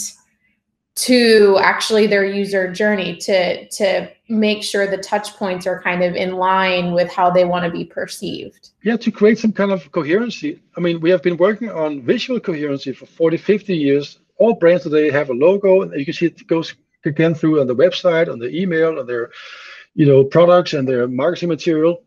to 0.96 1.58
actually 1.60 2.06
their 2.06 2.24
user 2.24 2.72
journey 2.72 3.18
to 3.18 3.68
to 3.70 4.08
make 4.30 4.64
sure 4.64 4.86
the 4.88 4.98
touch 4.98 5.36
points 5.36 5.66
are 5.66 5.82
kind 5.82 6.04
of 6.04 6.16
in 6.16 6.34
line 6.34 6.94
with 6.94 7.12
how 7.12 7.30
they 7.32 7.46
want 7.46 7.66
to 7.66 7.72
be 7.72 7.84
perceived. 7.84 8.70
Yeah 8.84 8.98
to 8.98 9.12
create 9.12 9.40
some 9.40 9.52
kind 9.52 9.72
of 9.72 9.92
coherency. 9.92 10.62
I 10.78 10.80
mean 10.80 11.02
we 11.02 11.10
have 11.10 11.24
been 11.24 11.38
working 11.38 11.70
on 11.70 12.04
visual 12.04 12.40
coherency 12.40 12.94
for 12.94 13.08
40 13.08 13.38
50 13.38 13.76
years. 13.76 14.20
All 14.38 14.54
brands 14.54 14.84
today 14.84 15.12
have 15.12 15.30
a 15.30 15.34
logo. 15.34 15.82
And 15.82 15.94
you 15.94 16.06
can 16.06 16.14
see 16.14 16.28
it 16.28 16.48
goes 16.48 16.76
again 17.06 17.34
through 17.34 17.60
on 17.60 17.68
the 17.68 17.76
website 17.76 18.32
on 18.32 18.40
the 18.40 18.50
email 18.50 19.00
on 19.00 19.08
their 19.08 19.32
you 19.96 20.06
know 20.06 20.24
products 20.24 20.74
and 20.74 20.88
their 20.88 21.08
marketing 21.08 21.50
material 21.50 22.04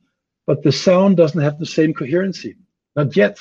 but 0.47 0.63
the 0.63 0.73
sound 0.73 1.17
doesn't 1.17 1.43
have 1.43 1.59
the 1.59 1.67
same 1.67 1.93
coherency 1.95 2.57
not 2.95 3.17
yet 3.17 3.39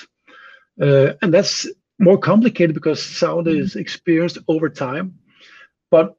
uh, 0.81 1.13
and 1.21 1.33
that's 1.33 1.67
more 1.99 2.17
complicated 2.17 2.73
because 2.73 3.01
sound 3.01 3.47
is 3.47 3.75
experienced 3.75 4.37
over 4.47 4.69
time 4.69 5.17
but 5.89 6.17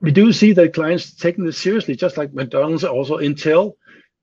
we 0.00 0.12
do 0.12 0.32
see 0.32 0.52
that 0.52 0.74
clients 0.74 1.12
taking 1.14 1.44
this 1.44 1.58
seriously, 1.58 1.96
just 1.96 2.16
like 2.16 2.32
McDonald's, 2.32 2.84
also 2.84 3.18
Intel. 3.18 3.74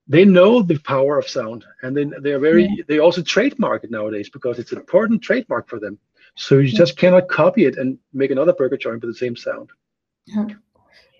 They 0.08 0.24
know 0.24 0.62
the 0.62 0.78
power 0.78 1.18
of 1.18 1.28
sound, 1.28 1.64
and 1.82 1.96
then 1.96 2.14
they're 2.22 2.38
very. 2.38 2.64
Yeah. 2.64 2.84
They 2.86 2.98
also 3.00 3.22
trademark 3.22 3.84
it 3.84 3.90
nowadays 3.90 4.30
because 4.30 4.58
it's 4.58 4.72
an 4.72 4.78
important 4.78 5.22
trademark 5.22 5.68
for 5.68 5.80
them. 5.80 5.98
So 6.36 6.58
you 6.58 6.68
just 6.68 6.96
cannot 6.96 7.28
copy 7.28 7.64
it 7.64 7.76
and 7.76 7.98
make 8.12 8.30
another 8.30 8.52
burger 8.52 8.76
joint 8.76 9.02
with 9.02 9.10
the 9.10 9.18
same 9.18 9.36
sound. 9.36 9.70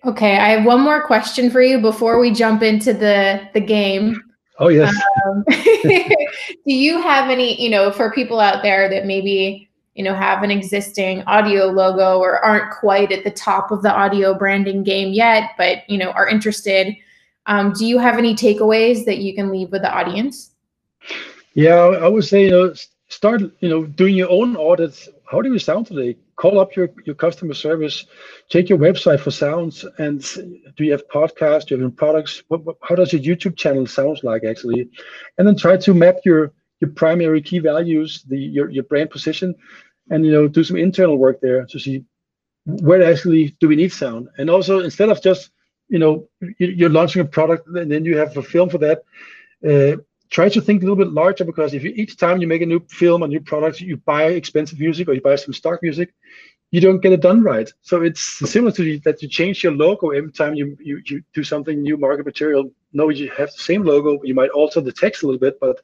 Okay, 0.05 0.37
I 0.37 0.49
have 0.49 0.65
one 0.65 0.81
more 0.81 1.05
question 1.05 1.49
for 1.49 1.61
you 1.61 1.79
before 1.79 2.19
we 2.19 2.31
jump 2.31 2.61
into 2.63 2.93
the 2.93 3.49
the 3.53 3.59
game. 3.59 4.21
Oh 4.59 4.69
yes. 4.69 4.95
Um, 5.25 5.43
do 5.49 6.55
you 6.65 7.01
have 7.01 7.29
any, 7.29 7.61
you 7.61 7.69
know, 7.69 7.91
for 7.91 8.11
people 8.11 8.39
out 8.39 8.63
there 8.63 8.89
that 8.89 9.05
maybe 9.05 9.67
you 9.97 10.03
know 10.03 10.13
have 10.13 10.43
an 10.43 10.51
existing 10.51 11.23
audio 11.23 11.65
logo 11.65 12.19
or 12.19 12.39
aren't 12.45 12.71
quite 12.71 13.11
at 13.11 13.23
the 13.23 13.31
top 13.31 13.71
of 13.71 13.81
the 13.81 13.91
audio 13.91 14.33
branding 14.33 14.83
game 14.83 15.11
yet 15.11 15.51
but 15.57 15.89
you 15.89 15.97
know 15.97 16.11
are 16.11 16.27
interested 16.27 16.95
um, 17.47 17.73
do 17.73 17.85
you 17.85 17.97
have 17.97 18.17
any 18.17 18.35
takeaways 18.35 19.05
that 19.05 19.17
you 19.17 19.33
can 19.33 19.51
leave 19.51 19.71
with 19.71 19.81
the 19.81 19.91
audience 19.91 20.51
yeah 21.55 21.73
i 21.73 22.07
would 22.07 22.23
say 22.23 22.43
you 22.43 22.51
know 22.51 22.73
start 23.09 23.41
you 23.59 23.69
know 23.69 23.85
doing 23.85 24.15
your 24.15 24.29
own 24.29 24.55
audits 24.55 25.09
how 25.25 25.41
do 25.41 25.51
you 25.51 25.59
sound 25.59 25.87
today 25.87 26.15
call 26.37 26.59
up 26.59 26.75
your, 26.75 26.89
your 27.05 27.15
customer 27.15 27.53
service 27.53 28.05
check 28.49 28.69
your 28.69 28.77
website 28.77 29.19
for 29.19 29.31
sounds 29.31 29.85
and 29.97 30.21
do 30.75 30.83
you 30.85 30.91
have 30.91 31.07
podcasts 31.09 31.65
do 31.65 31.75
you 31.75 31.83
have 31.83 31.95
products? 31.95 32.43
What, 32.47 32.63
what, 32.63 32.77
how 32.81 32.95
does 32.95 33.11
your 33.11 33.21
youtube 33.21 33.57
channel 33.57 33.85
sounds 33.87 34.23
like 34.23 34.43
actually? 34.43 34.89
And 35.37 35.47
then 35.47 35.57
try 35.57 35.77
to 35.77 35.93
map 35.93 36.17
your 36.23 36.53
your 36.79 36.91
primary 36.91 37.41
key 37.41 37.59
values 37.59 38.23
the 38.27 38.37
your, 38.37 38.69
your 38.69 38.83
brand 38.83 39.09
position 39.09 39.55
and 40.09 40.25
you 40.25 40.31
know 40.31 40.47
do 40.47 40.63
some 40.63 40.77
internal 40.77 41.17
work 41.17 41.41
there 41.41 41.65
to 41.65 41.79
see 41.79 42.03
where 42.65 43.01
actually 43.03 43.55
do 43.59 43.67
we 43.67 43.75
need 43.75 43.93
sound. 43.93 44.27
And 44.37 44.49
also 44.49 44.81
instead 44.81 45.09
of 45.09 45.21
just 45.21 45.51
you 45.89 45.99
know 45.99 46.27
you're 46.59 46.89
launching 46.89 47.21
a 47.21 47.25
product 47.25 47.67
and 47.67 47.91
then 47.91 48.05
you 48.05 48.17
have 48.17 48.35
a 48.37 48.43
film 48.43 48.69
for 48.69 48.77
that 48.79 49.03
uh, 49.67 49.97
try 50.29 50.49
to 50.49 50.61
think 50.61 50.81
a 50.81 50.85
little 50.85 51.03
bit 51.03 51.13
larger 51.13 51.45
because 51.45 51.73
if 51.73 51.83
you 51.83 51.91
each 51.95 52.17
time 52.17 52.39
you 52.39 52.47
make 52.47 52.61
a 52.61 52.65
new 52.65 52.81
film 52.89 53.23
a 53.23 53.27
new 53.27 53.41
product 53.41 53.81
you 53.81 53.97
buy 53.97 54.23
expensive 54.25 54.79
music 54.79 55.07
or 55.07 55.13
you 55.13 55.21
buy 55.21 55.35
some 55.35 55.53
stock 55.53 55.81
music 55.81 56.13
you 56.71 56.81
don't 56.81 57.01
get 57.01 57.13
it 57.13 57.21
done 57.21 57.41
right 57.43 57.71
so 57.81 58.01
it's 58.01 58.21
similar 58.49 58.71
to 58.71 58.99
that 58.99 59.21
you 59.21 59.27
change 59.27 59.63
your 59.63 59.71
logo 59.71 60.09
every 60.09 60.31
time 60.31 60.53
you, 60.53 60.77
you 60.79 61.01
you 61.05 61.23
do 61.33 61.43
something 61.43 61.81
new 61.81 61.97
market 61.97 62.25
material 62.25 62.69
no 62.93 63.09
you 63.09 63.29
have 63.37 63.51
the 63.51 63.63
same 63.63 63.83
logo 63.83 64.19
you 64.23 64.35
might 64.35 64.49
alter 64.49 64.81
the 64.81 64.91
text 64.91 65.23
a 65.23 65.25
little 65.25 65.39
bit 65.39 65.59
but 65.59 65.79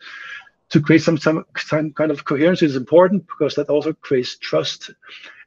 to 0.73 0.81
create 0.81 1.03
some, 1.03 1.19
some 1.19 1.45
some 1.55 1.93
kind 1.93 2.09
of 2.09 2.25
coherence 2.25 2.63
is 2.63 2.75
important 2.75 3.23
because 3.27 3.53
that 3.53 3.69
also 3.69 3.93
creates 3.93 4.37
trust. 4.39 4.89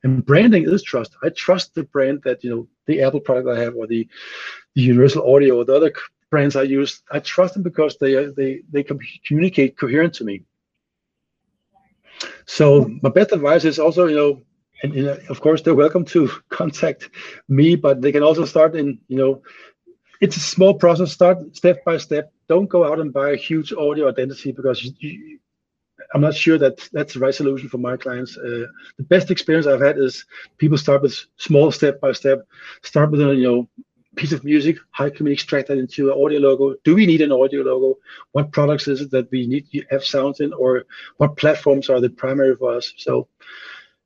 And 0.04 0.24
branding 0.24 0.68
is 0.68 0.84
trust. 0.84 1.16
I 1.24 1.30
trust 1.30 1.74
the 1.74 1.82
brand 1.82 2.22
that 2.24 2.44
you 2.44 2.50
know 2.50 2.68
the 2.86 3.02
Apple 3.02 3.18
product 3.18 3.48
I 3.48 3.60
have 3.60 3.74
or 3.74 3.88
the, 3.88 4.08
the 4.76 4.82
Universal 4.82 5.28
Audio 5.34 5.56
or 5.56 5.64
the 5.64 5.74
other 5.74 5.92
brands 6.30 6.56
I 6.56 6.62
use. 6.62 7.02
I 7.10 7.20
trust 7.20 7.54
them 7.54 7.62
because 7.62 7.96
they 7.98 8.26
they 8.36 8.62
they 8.70 8.82
communicate 8.82 9.78
coherent 9.78 10.14
to 10.14 10.24
me. 10.24 10.42
So 12.46 12.90
my 13.02 13.10
best 13.10 13.32
advice 13.32 13.64
is 13.64 13.78
also 13.78 14.06
you 14.06 14.16
know 14.16 14.42
and 14.82 14.94
know, 14.94 15.18
of 15.28 15.40
course 15.40 15.62
they're 15.62 15.74
welcome 15.74 16.04
to 16.04 16.28
contact 16.48 17.10
me 17.48 17.76
but 17.76 18.02
they 18.02 18.12
can 18.12 18.22
also 18.22 18.44
start 18.44 18.76
in 18.76 18.98
you 19.08 19.16
know 19.16 19.42
it's 20.20 20.36
a 20.36 20.40
small 20.40 20.74
process. 20.74 21.12
Start 21.12 21.56
step 21.56 21.84
by 21.84 21.98
step. 21.98 22.32
Don't 22.48 22.68
go 22.68 22.90
out 22.90 23.00
and 23.00 23.12
buy 23.12 23.30
a 23.32 23.36
huge 23.36 23.72
audio 23.72 24.08
identity 24.08 24.52
because 24.52 24.82
you, 24.98 25.38
I'm 26.14 26.20
not 26.20 26.34
sure 26.34 26.58
that 26.58 26.88
that's 26.92 27.14
the 27.14 27.20
right 27.20 27.34
solution 27.34 27.68
for 27.68 27.78
my 27.78 27.96
clients. 27.96 28.36
Uh, 28.36 28.66
the 28.96 29.04
best 29.04 29.30
experience 29.30 29.66
I've 29.66 29.80
had 29.80 29.98
is 29.98 30.24
people 30.58 30.78
start 30.78 31.02
with 31.02 31.18
small 31.36 31.70
step 31.72 32.00
by 32.00 32.12
step. 32.12 32.46
Start 32.82 33.10
with 33.10 33.20
a 33.20 33.34
you 33.34 33.42
know 33.42 33.68
piece 34.16 34.32
of 34.32 34.44
music. 34.44 34.78
How 34.90 35.08
can 35.08 35.26
we 35.26 35.32
extract 35.32 35.68
that 35.68 35.78
into 35.78 36.10
an 36.10 36.22
audio 36.22 36.40
logo? 36.40 36.74
Do 36.84 36.94
we 36.94 37.06
need 37.06 37.20
an 37.20 37.32
audio 37.32 37.62
logo? 37.62 37.98
What 38.32 38.50
products 38.50 38.88
is 38.88 39.00
it 39.00 39.10
that 39.12 39.30
we 39.30 39.46
need 39.46 39.70
to 39.70 39.84
have 39.90 40.04
sounds 40.04 40.40
in, 40.40 40.52
or 40.52 40.84
what 41.18 41.36
platforms 41.36 41.88
are 41.88 42.00
the 42.00 42.10
primary 42.10 42.56
for 42.56 42.74
us? 42.74 42.92
So, 42.96 43.28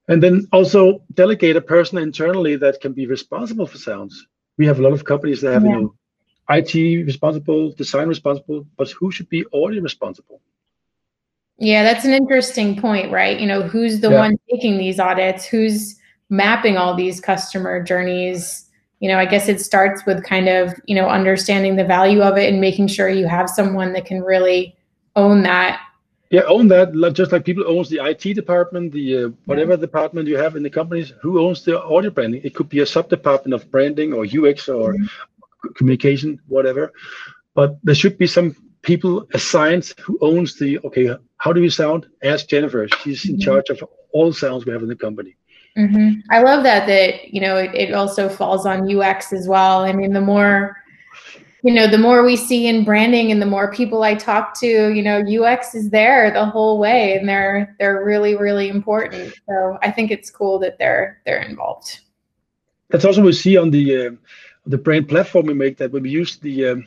and 0.09 0.23
then 0.23 0.47
also 0.53 1.03
delegate 1.15 1.57
a 1.57 1.61
person 1.61 1.99
internally 1.99 2.57
that 2.57 2.81
can 2.81 2.93
be 2.93 3.07
responsible 3.07 3.67
for 3.67 3.79
sounds. 3.79 4.27
We 4.59 4.67
have 4.67 4.79
a 4.79 4.83
lot 4.83 4.93
of 4.93 5.05
companies 5.05 5.41
that 5.41 5.53
have 5.53 5.65
yeah. 5.65 5.71
you 5.71 5.81
know, 5.83 5.95
IT 6.51 7.07
responsible, 7.07 7.73
design 7.73 8.09
responsible, 8.09 8.67
but 8.77 8.91
who 8.91 9.11
should 9.11 9.29
be 9.29 9.45
audio 9.55 9.81
responsible? 9.81 10.41
Yeah, 11.59 11.85
that's 11.85 12.07
an 12.07 12.13
interesting 12.13 12.81
point, 12.81 13.13
right? 13.13 13.39
You 13.39 13.47
know, 13.47 13.63
who's 13.63 14.01
the 14.01 14.11
yeah. 14.11 14.19
one 14.19 14.39
taking 14.51 14.79
these 14.79 14.99
audits? 14.99 15.45
Who's 15.45 15.97
mapping 16.31 16.79
all 16.79 16.95
these 16.95 17.21
customer 17.21 17.83
journeys? 17.83 18.70
You 19.01 19.09
know, 19.09 19.19
I 19.19 19.25
guess 19.25 19.49
it 19.49 19.61
starts 19.61 20.05
with 20.07 20.23
kind 20.25 20.49
of, 20.49 20.75
you 20.87 20.95
know, 20.95 21.09
understanding 21.09 21.77
the 21.77 21.85
value 21.85 22.23
of 22.23 22.37
it 22.39 22.51
and 22.51 22.61
making 22.61 22.89
sure 22.89 23.09
you 23.09 23.27
have 23.27 23.49
someone 23.49 23.93
that 23.95 24.05
can 24.05 24.23
really 24.23 24.77
own 25.17 25.43
that. 25.43 25.81
Yeah, 26.31 26.43
own 26.43 26.69
that. 26.69 26.93
Just 27.13 27.33
like 27.33 27.45
people 27.45 27.65
owns 27.67 27.89
the 27.89 27.99
IT 28.05 28.35
department, 28.35 28.93
the 28.93 29.25
uh, 29.25 29.29
whatever 29.47 29.73
yeah. 29.73 29.79
department 29.79 30.29
you 30.29 30.37
have 30.37 30.55
in 30.55 30.63
the 30.63 30.71
companies, 30.71 31.13
who 31.21 31.41
owns 31.41 31.65
the 31.65 31.83
audio 31.83 32.11
branding? 32.11 32.41
It 32.45 32.55
could 32.55 32.69
be 32.69 32.81
a 32.81 32.87
sub 32.87 33.09
department 33.09 33.55
of 33.55 33.69
branding 33.71 34.13
or 34.13 34.25
UX 34.25 34.69
or 34.69 34.95
mm-hmm 34.95 35.07
communication, 35.75 36.41
whatever. 36.49 36.93
But 37.55 37.79
there 37.83 37.95
should 37.95 38.19
be 38.19 38.27
some 38.27 38.57
people 38.83 39.27
assigned 39.35 39.93
who 40.01 40.19
owns 40.21 40.59
the 40.59 40.79
okay. 40.81 41.17
How 41.39 41.53
do 41.53 41.61
we 41.61 41.71
sound? 41.71 42.07
Ask 42.23 42.49
Jennifer. 42.49 42.89
She's 43.03 43.29
in 43.29 43.37
mm-hmm. 43.37 43.43
charge 43.43 43.71
of 43.71 43.83
all 44.13 44.33
sounds 44.33 44.67
we 44.67 44.73
have 44.73 44.83
in 44.83 44.89
the 44.89 44.97
company. 44.97 45.37
Mm-hmm. 45.81 46.21
I 46.31 46.43
love 46.43 46.63
that. 46.65 46.87
That 46.87 47.33
you 47.33 47.41
know, 47.41 47.57
it, 47.57 47.75
it 47.75 47.95
also 47.95 48.29
falls 48.29 48.67
on 48.67 48.95
UX 48.95 49.33
as 49.33 49.49
well. 49.49 49.81
I 49.81 49.93
mean, 49.93 50.13
the 50.13 50.21
more 50.21 50.77
you 51.63 51.75
know, 51.75 51.87
the 51.87 51.99
more 51.99 52.25
we 52.25 52.37
see 52.37 52.67
in 52.67 52.85
branding 52.85 53.31
and 53.31 53.41
the 53.41 53.47
more 53.47 53.73
people 53.73 54.03
I 54.03 54.15
talk 54.15 54.59
to, 54.61 54.67
you 54.67 55.03
know, 55.03 55.21
UX 55.21 55.75
is 55.75 55.91
there 55.91 56.31
the 56.31 56.45
whole 56.45 56.79
way 56.79 57.17
and 57.17 57.29
they're 57.29 57.77
they're 57.79 58.05
really 58.05 58.37
really 58.37 58.69
important. 58.69 59.35
So 59.49 59.79
I 59.83 59.91
think 59.91 60.11
it's 60.11 60.31
cool 60.31 60.59
that 60.61 60.79
they're 60.79 61.21
they're 61.27 61.43
involved. 61.43 62.01
That's 62.89 63.05
also 63.05 63.23
we 63.23 63.33
see 63.33 63.57
on 63.57 63.71
the 63.71 64.07
uh, 64.07 64.11
the 64.67 64.79
brand 64.79 65.09
platform 65.09 65.47
we 65.47 65.55
make 65.55 65.77
that 65.79 65.93
when 65.93 66.03
we 66.03 66.11
use 66.11 66.37
the 66.37 66.69
um, 66.69 66.87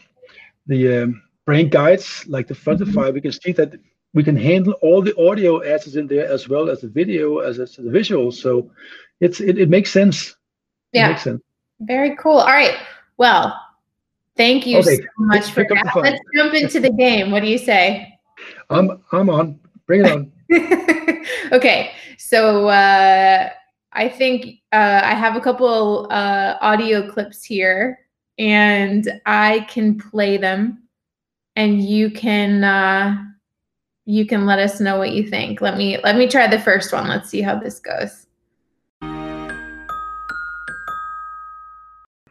the 0.68 1.04
um, 1.04 1.24
brand 1.46 1.72
guides 1.72 2.26
like 2.28 2.48
the 2.48 2.54
Frontify, 2.54 2.94
mm-hmm. 2.94 3.14
we 3.14 3.22
can 3.22 3.32
see 3.32 3.52
that 3.54 3.74
we 4.14 4.24
can 4.24 4.36
handle 4.36 4.74
all 4.82 5.02
the 5.02 5.16
audio 5.18 5.64
assets 5.64 5.96
in 5.96 6.08
there 6.08 6.28
as 6.28 6.48
well 6.48 6.70
as 6.70 6.82
the 6.82 6.88
video 6.88 7.40
as, 7.40 7.60
as 7.60 7.76
the 7.76 7.90
visual. 7.90 8.32
So 8.32 8.72
it's 9.20 9.40
it, 9.42 9.58
it 9.58 9.70
makes 9.70 9.92
sense. 9.92 10.36
Yeah. 10.92 11.10
Makes 11.10 11.24
sense. 11.24 11.42
Very 11.80 12.16
cool. 12.18 12.38
All 12.38 12.48
right. 12.48 12.78
Well, 13.18 13.60
thank 14.38 14.66
you 14.68 14.80
okay. 14.80 14.98
so 14.98 15.04
much 15.18 15.52
for 15.52 15.66
that. 15.68 15.96
Let's 15.96 16.20
jump 16.36 16.54
into 16.54 16.80
the 16.80 16.92
game. 16.92 17.32
What 17.32 17.42
do 17.42 17.48
you 17.48 17.58
say? 17.58 18.20
I'm 18.70 19.02
I'm 19.12 19.30
on. 19.30 19.60
Bring 19.88 20.06
it 20.06 20.12
on. 20.12 20.32
okay. 21.52 21.92
So 22.18 22.68
uh 22.68 23.50
I 23.94 24.10
think 24.10 24.62
uh, 24.72 25.02
I 25.04 25.14
have 25.14 25.36
a 25.36 25.40
couple 25.40 26.08
uh, 26.10 26.58
audio 26.62 27.10
clips 27.10 27.44
here, 27.44 28.00
and 28.40 29.08
I 29.28 29.68
can 29.70 30.00
play 30.00 30.38
them, 30.38 30.84
and 31.56 31.82
you 31.82 32.10
can 32.10 32.64
uh, 32.64 33.24
you 34.06 34.26
can 34.26 34.46
let 34.46 34.60
us 34.60 34.80
know 34.80 34.98
what 34.98 35.12
you 35.12 35.28
think. 35.28 35.62
Let 35.62 35.78
me 35.78 35.98
let 36.04 36.18
me 36.18 36.28
try 36.28 36.48
the 36.48 36.60
first 36.60 36.92
one. 36.92 37.08
Let's 37.08 37.30
see 37.30 37.42
how 37.42 37.58
this 37.58 37.80
goes. 37.80 38.28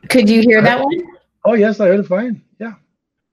Could 0.09 0.29
you 0.29 0.43
hear 0.43 0.61
that 0.61 0.79
one? 0.79 1.03
Oh 1.45 1.55
yes, 1.55 1.81
I 1.81 1.87
heard 1.87 2.01
it 2.01 2.07
fine. 2.07 2.43
Yeah, 2.59 2.75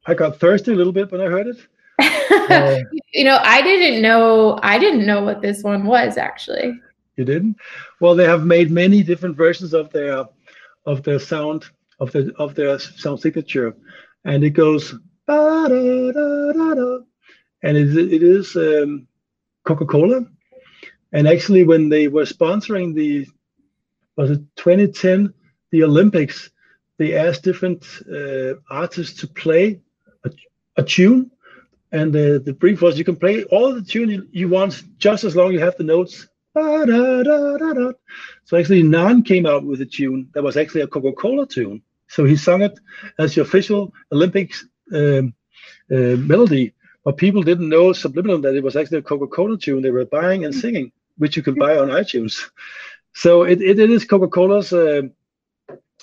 I 0.06 0.13
got 0.13 0.39
thirsty 0.39 0.71
a 0.71 0.75
little 0.75 0.93
bit 0.93 1.12
when 1.12 1.21
I 1.21 1.25
heard 1.25 1.47
it. 1.47 1.58
Uh, 2.49 2.80
you 3.13 3.23
know, 3.23 3.39
I 3.43 3.62
didn't 3.62 4.02
know 4.02 4.60
I 4.63 4.80
didn't 4.80 5.06
know 5.06 5.21
what 5.23 5.39
this 5.39 5.62
one 5.62 5.86
was 5.86 6.17
actually. 6.17 6.80
You 7.15 7.23
didn't? 7.23 7.58
Well, 7.99 8.15
they 8.15 8.25
have 8.25 8.43
made 8.43 8.71
many 8.71 9.04
different 9.04 9.38
versions 9.38 9.71
of 9.73 9.91
their 9.91 10.25
of 10.88 11.04
their 11.04 11.19
sound 11.19 11.65
of 11.99 12.12
the 12.12 12.34
of 12.39 12.56
their 12.56 12.80
sound 12.80 13.19
signature, 13.19 13.75
and 14.25 14.43
it 14.43 14.52
goes 14.52 14.95
da, 15.28 15.67
da, 15.67 16.12
da, 16.12 16.99
and 17.63 17.77
it, 17.77 17.95
it 17.95 18.23
is 18.23 18.55
um, 18.55 19.07
Coca-Cola. 19.63 20.25
And 21.11 21.27
actually, 21.27 21.63
when 21.63 21.89
they 21.89 22.07
were 22.07 22.25
sponsoring 22.25 22.93
the 22.93 23.27
was 24.15 24.31
it 24.31 24.41
2010, 24.57 25.33
the 25.71 25.83
Olympics, 25.83 26.49
they 26.97 27.15
asked 27.15 27.43
different 27.43 27.85
uh, 28.11 28.55
artists 28.69 29.21
to 29.21 29.27
play 29.27 29.79
a, 30.25 30.31
a 30.75 30.83
tune. 30.83 31.31
And 31.91 32.15
uh, 32.15 32.39
the 32.39 32.55
brief 32.59 32.81
was 32.81 32.97
you 32.97 33.05
can 33.05 33.15
play 33.15 33.45
all 33.45 33.73
the 33.73 33.81
tune 33.81 34.09
you, 34.09 34.27
you 34.31 34.49
want 34.49 34.83
just 34.97 35.23
as 35.23 35.35
long 35.35 35.47
as 35.47 35.53
you 35.53 35.59
have 35.61 35.77
the 35.77 35.85
notes. 35.85 36.27
So 36.53 38.57
actually, 38.57 38.83
K'naan 38.83 39.25
came 39.25 39.45
out 39.45 39.63
with 39.63 39.81
a 39.81 39.85
tune 39.85 40.29
that 40.33 40.43
was 40.43 40.57
actually 40.57 40.81
a 40.81 40.87
Coca-Cola 40.87 41.47
tune. 41.47 41.81
So 42.07 42.25
he 42.25 42.35
sung 42.35 42.61
it 42.61 42.77
as 43.17 43.35
the 43.35 43.41
official 43.41 43.93
Olympics 44.11 44.65
um, 44.93 45.33
uh, 45.91 46.17
melody, 46.17 46.73
but 47.03 47.17
people 47.17 47.43
didn't 47.43 47.69
know 47.69 47.93
subliminal 47.93 48.39
that 48.41 48.55
it 48.55 48.63
was 48.63 48.75
actually 48.75 48.99
a 48.99 49.01
Coca-Cola 49.03 49.57
tune 49.57 49.81
they 49.81 49.91
were 49.91 50.05
buying 50.05 50.45
and 50.45 50.53
singing, 50.53 50.91
which 51.17 51.38
you 51.38 51.43
can 51.43 51.55
buy 51.55 51.77
on 51.77 51.89
iTunes. 51.89 52.49
So 53.13 53.43
it, 53.43 53.62
it, 53.62 53.79
it 53.79 53.89
is 53.89 54.05
Coca-Cola's 54.05 54.71
uh, 54.73 55.03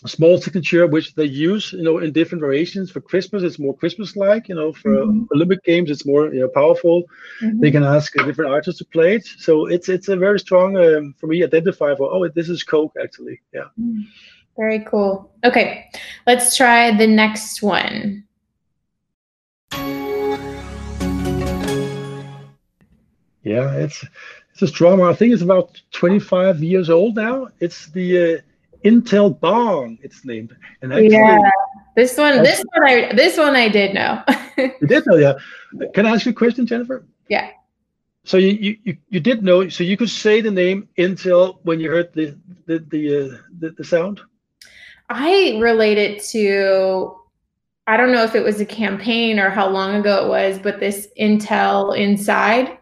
small 0.04 0.38
signature, 0.38 0.87
which 0.87 1.14
they 1.14 1.24
use, 1.24 1.72
you 1.72 1.82
know, 1.82 1.98
in 1.98 2.12
different 2.12 2.42
variations. 2.42 2.90
For 2.90 3.00
Christmas, 3.00 3.42
it's 3.42 3.59
more 3.59 3.76
Christmas-like. 3.76 4.48
You 4.48 4.54
know, 4.54 4.72
for 4.72 4.90
mm-hmm. 4.90 5.24
Olympic 5.35 5.62
Games, 5.64 5.90
it's 5.90 6.06
more 6.06 6.32
you 6.32 6.40
know 6.40 6.48
powerful. 6.48 7.04
Mm-hmm. 7.42 7.61
They 7.61 7.70
can 7.70 7.85
ask 7.85 8.12
different 8.14 8.50
artists 8.50 8.78
to 8.78 8.85
play 8.87 9.16
it. 9.16 9.26
So 9.26 9.66
it's 9.66 9.88
it's 9.88 10.09
a 10.09 10.16
very 10.16 10.38
strong 10.38 10.76
um, 10.76 11.14
for 11.18 11.26
me 11.26 11.42
identifier 11.42 11.96
for 11.96 12.12
oh 12.12 12.28
this 12.28 12.48
is 12.48 12.62
Coke 12.62 12.94
actually. 13.02 13.40
Yeah. 13.54 13.68
Mm. 13.80 14.04
Very 14.56 14.80
cool. 14.80 15.32
Okay, 15.44 15.90
let's 16.26 16.56
try 16.56 16.96
the 16.96 17.06
next 17.06 17.62
one. 17.62 18.25
Yeah, 23.46 23.74
it's 23.74 24.04
it's 24.52 24.62
a 24.62 24.66
strong 24.66 24.98
one. 24.98 25.09
I 25.09 25.14
think 25.14 25.32
it's 25.32 25.42
about 25.42 25.80
25 25.92 26.64
years 26.64 26.90
old 26.90 27.14
now. 27.14 27.46
It's 27.61 27.87
the 27.87 28.09
uh, 28.18 28.38
Intel 28.85 29.38
Bong. 29.38 29.98
It's 30.02 30.24
named. 30.24 30.56
And 30.82 30.92
actually, 30.92 31.12
yeah, 31.12 31.38
this 31.94 32.18
one, 32.18 32.42
this 32.42 32.64
one, 32.72 32.88
I 32.88 33.12
this 33.14 33.38
one 33.38 33.54
I 33.54 33.68
did 33.68 33.94
know. 33.94 34.20
you 34.59 34.88
did 34.88 35.06
know, 35.06 35.14
yeah. 35.14 35.35
Can 35.94 36.06
I 36.06 36.11
ask 36.11 36.26
you 36.26 36.32
a 36.32 36.35
question, 36.35 36.66
Jennifer? 36.66 37.06
Yeah. 37.28 37.50
So 38.24 38.37
you, 38.37 38.76
you 38.82 38.96
you 39.11 39.20
did 39.20 39.44
know. 39.44 39.68
So 39.68 39.85
you 39.85 39.96
could 39.96 40.11
say 40.11 40.40
the 40.40 40.50
name 40.50 40.88
Intel 40.98 41.59
when 41.62 41.78
you 41.78 41.88
heard 41.88 42.12
the 42.14 42.37
the 42.66 42.80
the 42.80 43.02
uh, 43.16 43.37
the, 43.61 43.70
the 43.70 43.85
sound. 43.85 44.22
I 45.09 45.56
relate 45.62 45.98
it 45.98 46.24
to 46.30 47.14
I 47.87 47.96
don't 47.96 48.11
know 48.11 48.24
if 48.24 48.35
it 48.35 48.42
was 48.42 48.61
a 48.61 48.66
campaign 48.66 49.38
or 49.38 49.50
how 49.50 49.68
long 49.68 49.94
ago 49.94 50.24
it 50.24 50.28
was, 50.28 50.59
but 50.59 50.80
this 50.80 51.06
Intel 51.16 51.96
Inside. 51.96 52.78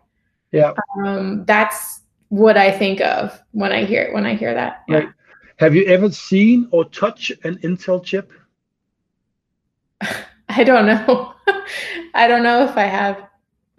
Yeah. 0.54 0.72
Um, 1.04 1.44
that's 1.46 2.02
what 2.28 2.56
I 2.56 2.70
think 2.70 3.00
of 3.00 3.42
when 3.50 3.72
I 3.72 3.84
hear 3.84 4.12
when 4.14 4.24
I 4.24 4.36
hear 4.36 4.54
that. 4.54 4.84
Yeah. 4.86 4.96
Right. 4.96 5.08
Have 5.56 5.74
you 5.74 5.84
ever 5.86 6.10
seen 6.12 6.68
or 6.70 6.84
touched 6.84 7.32
an 7.42 7.58
Intel 7.58 8.02
chip? 8.02 8.30
I 10.48 10.62
don't 10.62 10.86
know. 10.86 11.34
I 12.14 12.28
don't 12.28 12.44
know 12.44 12.64
if 12.64 12.76
I 12.76 12.84
have. 12.84 13.16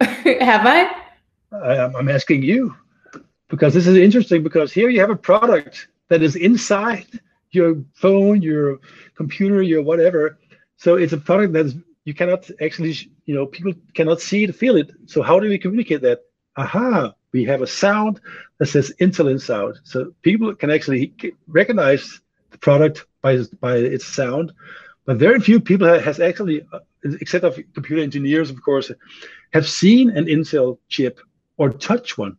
have 0.00 0.66
I? 0.66 0.90
I? 1.50 1.98
I'm 1.98 2.10
asking 2.10 2.42
you 2.42 2.76
because 3.48 3.72
this 3.72 3.86
is 3.86 3.96
interesting 3.96 4.42
because 4.42 4.70
here 4.70 4.90
you 4.90 5.00
have 5.00 5.10
a 5.10 5.16
product 5.16 5.88
that 6.08 6.22
is 6.22 6.36
inside 6.36 7.06
your 7.52 7.82
phone, 7.94 8.42
your 8.42 8.80
computer, 9.14 9.62
your 9.62 9.82
whatever. 9.82 10.38
So 10.76 10.96
it's 10.96 11.14
a 11.14 11.18
product 11.18 11.54
that 11.54 11.74
you 12.04 12.12
cannot 12.12 12.50
actually, 12.60 12.94
you 13.24 13.34
know, 13.34 13.46
people 13.46 13.72
cannot 13.94 14.20
see 14.20 14.44
it, 14.44 14.54
feel 14.54 14.76
it. 14.76 14.90
So 15.06 15.22
how 15.22 15.40
do 15.40 15.48
we 15.48 15.56
communicate 15.56 16.02
that? 16.02 16.25
Aha, 16.56 17.14
we 17.32 17.44
have 17.44 17.62
a 17.62 17.66
sound 17.66 18.20
that 18.58 18.66
says 18.66 18.92
Intel 19.00 19.30
Inside. 19.30 19.74
So 19.84 20.14
people 20.22 20.54
can 20.54 20.70
actually 20.70 21.12
recognize 21.46 22.20
the 22.50 22.58
product 22.58 23.06
by, 23.22 23.38
by 23.60 23.76
its 23.76 24.06
sound. 24.06 24.52
But 25.04 25.18
very 25.18 25.40
few 25.40 25.60
people 25.60 25.86
has 25.86 26.18
actually, 26.18 26.66
uh, 26.72 26.80
except 27.20 27.44
of 27.44 27.58
computer 27.74 28.02
engineers, 28.02 28.50
of 28.50 28.60
course, 28.62 28.90
have 29.52 29.68
seen 29.68 30.10
an 30.10 30.26
Intel 30.26 30.78
chip 30.88 31.20
or 31.58 31.70
touch 31.70 32.18
one. 32.18 32.36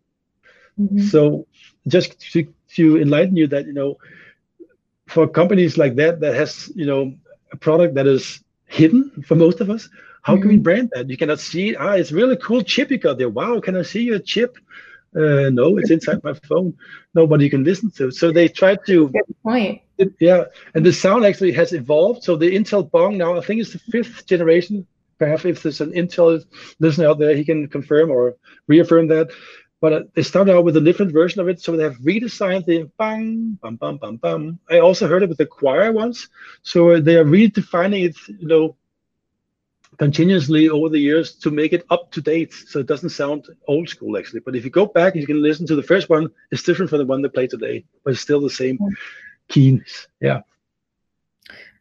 Mm-hmm. 0.79 1.01
So 1.01 1.47
just 1.87 2.19
to, 2.33 2.47
to 2.75 3.01
enlighten 3.01 3.37
you 3.37 3.47
that, 3.47 3.65
you 3.65 3.73
know, 3.73 3.97
for 5.07 5.27
companies 5.27 5.77
like 5.77 5.95
that 5.95 6.19
that 6.19 6.35
has 6.35 6.71
you 6.75 6.85
know 6.85 7.13
a 7.51 7.57
product 7.57 7.95
that 7.95 8.05
is 8.05 8.43
hidden 8.65 9.09
for 9.25 9.35
most 9.35 9.61
of 9.61 9.69
us 9.69 9.89
how 10.27 10.33
mm-hmm. 10.33 10.41
can 10.41 10.49
we 10.49 10.55
mm-hmm. 10.55 10.63
brand 10.63 10.89
that? 10.93 11.09
You 11.09 11.15
cannot 11.15 11.39
see 11.39 11.75
ah 11.77 11.93
it's 11.93 12.11
really 12.11 12.35
cool 12.35 12.61
chip 12.61 12.91
you 12.91 12.97
got 12.97 13.17
there. 13.17 13.29
Wow 13.29 13.61
can 13.61 13.77
i 13.77 13.81
see 13.81 14.03
your 14.03 14.19
chip? 14.19 14.57
Uh, 15.15 15.49
no 15.59 15.77
it's 15.77 15.89
inside 15.89 16.21
my 16.21 16.33
phone. 16.49 16.77
Nobody 17.15 17.49
can 17.49 17.63
listen 17.63 17.89
to 17.91 18.11
so 18.11 18.31
they 18.31 18.49
try 18.49 18.75
to 18.87 19.07
Good 19.07 19.35
point. 19.41 19.81
It, 19.97 20.09
yeah 20.19 20.43
and 20.75 20.85
the 20.85 20.91
sound 20.91 21.25
actually 21.25 21.53
has 21.53 21.71
evolved. 21.71 22.23
So 22.23 22.35
the 22.35 22.53
intel 22.57 22.91
bong 22.91 23.17
now 23.17 23.37
i 23.37 23.41
think 23.41 23.61
it's 23.61 23.71
the 23.71 23.79
fifth 23.93 24.25
generation. 24.25 24.85
Perhaps 25.17 25.45
if 25.45 25.63
there's 25.63 25.81
an 25.81 25.93
intel 25.93 26.43
listener 26.79 27.07
out 27.07 27.19
there 27.19 27.35
he 27.35 27.45
can 27.45 27.69
confirm 27.69 28.11
or 28.11 28.35
reaffirm 28.67 29.07
that. 29.07 29.29
But 29.79 29.93
uh, 29.93 30.03
they 30.13 30.23
started 30.23 30.55
out 30.55 30.65
with 30.65 30.75
a 30.75 30.81
different 30.81 31.13
version 31.13 31.39
of 31.39 31.47
it, 31.47 31.61
so 31.61 31.77
they 31.77 31.83
have 31.83 31.99
redesigned 31.99 32.65
the 32.65 32.89
bang, 32.97 33.59
bam, 33.61 33.75
bam, 33.75 33.97
bam, 33.97 34.15
bam. 34.17 34.59
I 34.71 34.79
also 34.79 35.07
heard 35.07 35.21
it 35.21 35.29
with 35.29 35.37
the 35.37 35.45
choir 35.45 35.91
once, 35.91 36.29
so 36.63 36.77
uh, 36.89 36.99
they 36.99 37.15
are 37.15 37.23
redefining 37.23 38.03
it, 38.09 38.17
you 38.41 38.47
know, 38.47 38.75
continuously 39.97 40.69
over 40.69 40.89
the 40.89 40.99
years 40.99 41.35
to 41.35 41.51
make 41.51 41.73
it 41.73 41.85
up 41.89 42.11
to 42.11 42.21
date, 42.21 42.53
so 42.53 42.79
it 42.79 42.87
doesn't 42.87 43.09
sound 43.09 43.47
old 43.67 43.89
school 43.89 44.17
actually. 44.17 44.41
But 44.41 44.55
if 44.55 44.63
you 44.63 44.69
go 44.69 44.85
back, 44.85 45.15
you 45.15 45.25
can 45.25 45.41
listen 45.41 45.65
to 45.67 45.75
the 45.75 45.83
first 45.83 46.09
one. 46.09 46.29
It's 46.51 46.63
different 46.63 46.89
from 46.89 46.99
the 46.99 47.05
one 47.05 47.21
they 47.21 47.29
play 47.29 47.47
today, 47.47 47.83
but 48.03 48.13
it's 48.13 48.21
still 48.21 48.41
the 48.41 48.49
same 48.49 48.79
keys. 49.47 50.07
Yeah. 50.21 50.41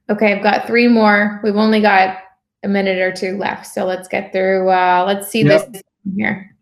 Okay, 0.09 0.35
I've 0.35 0.42
got 0.42 0.66
three 0.66 0.88
more. 0.88 1.40
We've 1.42 1.57
only 1.57 1.81
got 1.81 2.18
a 2.62 2.68
minute 2.68 2.98
or 2.98 3.12
two 3.12 3.37
left, 3.37 3.66
so 3.66 3.85
let's 3.85 4.09
get 4.09 4.33
through. 4.33 4.70
Uh, 4.70 5.05
let's 5.07 5.29
see 5.29 5.42
yep. 5.42 5.72
this 5.72 5.83
here. 6.14 6.55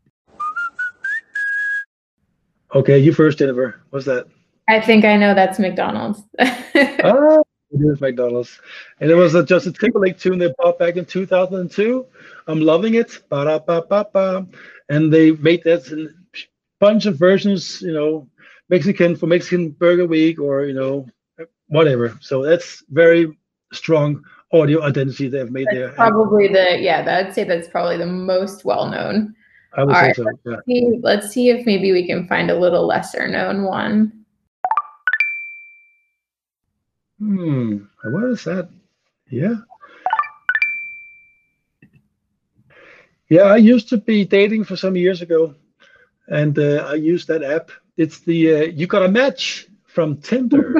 Okay, 2.74 2.98
you 2.98 3.12
first, 3.12 3.38
Jennifer. 3.38 3.82
What's 3.90 4.06
that? 4.06 4.26
I 4.66 4.80
think 4.80 5.04
I 5.04 5.16
know 5.16 5.34
that's 5.34 5.58
McDonald's. 5.58 6.22
oh, 7.04 7.43
it 7.74 7.92
is 7.92 8.00
McDonald's. 8.00 8.60
And 9.00 9.10
it 9.10 9.14
was 9.14 9.32
just 9.32 9.44
a 9.44 9.46
Justin 9.46 9.72
Timberlake 9.74 10.18
tune 10.18 10.38
they 10.38 10.52
popped 10.60 10.78
back 10.78 10.96
in 10.96 11.04
2002. 11.04 12.06
I'm 12.46 12.60
loving 12.60 12.94
it. 12.94 13.22
Ba-da-ba-ba-ba. 13.28 14.46
And 14.88 15.12
they 15.12 15.32
made 15.32 15.62
that 15.64 15.88
in 15.88 16.06
a 16.06 16.38
bunch 16.80 17.06
of 17.06 17.18
versions, 17.18 17.80
you 17.82 17.92
know, 17.92 18.28
Mexican 18.68 19.16
for 19.16 19.26
Mexican 19.26 19.70
Burger 19.70 20.06
Week 20.06 20.40
or, 20.40 20.64
you 20.64 20.74
know, 20.74 21.06
whatever. 21.68 22.16
So 22.20 22.42
that's 22.42 22.82
very 22.90 23.36
strong 23.72 24.22
audio 24.52 24.82
identity 24.82 25.28
they've 25.28 25.50
made 25.50 25.66
that's 25.66 25.76
there. 25.76 25.92
Probably 25.92 26.48
the, 26.48 26.78
yeah, 26.80 27.04
I'd 27.06 27.34
say 27.34 27.44
that's 27.44 27.68
probably 27.68 27.96
the 27.96 28.06
most 28.06 28.64
well 28.64 28.88
known. 28.88 29.34
I 29.76 29.84
would 29.84 29.94
All 29.94 30.00
say 30.00 30.06
right, 30.06 30.16
so. 30.16 30.22
Yeah. 30.22 30.52
Let's, 30.52 30.66
see, 30.66 31.00
let's 31.02 31.30
see 31.30 31.50
if 31.50 31.66
maybe 31.66 31.92
we 31.92 32.06
can 32.06 32.28
find 32.28 32.50
a 32.50 32.58
little 32.58 32.86
lesser 32.86 33.26
known 33.26 33.64
one. 33.64 34.23
Hmm. 37.24 37.78
What 38.02 38.24
is 38.24 38.44
that? 38.44 38.68
Yeah. 39.30 39.54
Yeah, 43.30 43.44
I 43.44 43.56
used 43.56 43.88
to 43.88 43.96
be 43.96 44.26
dating 44.26 44.64
for 44.64 44.76
some 44.76 44.94
years 44.94 45.22
ago, 45.22 45.54
and 46.28 46.58
uh, 46.58 46.86
I 46.86 46.94
used 46.94 47.26
that 47.28 47.42
app. 47.42 47.70
It's 47.96 48.20
the 48.20 48.54
uh, 48.54 48.62
You 48.64 48.86
Got 48.86 49.06
a 49.06 49.08
Match 49.08 49.68
from 49.86 50.18
Tinder. 50.18 50.74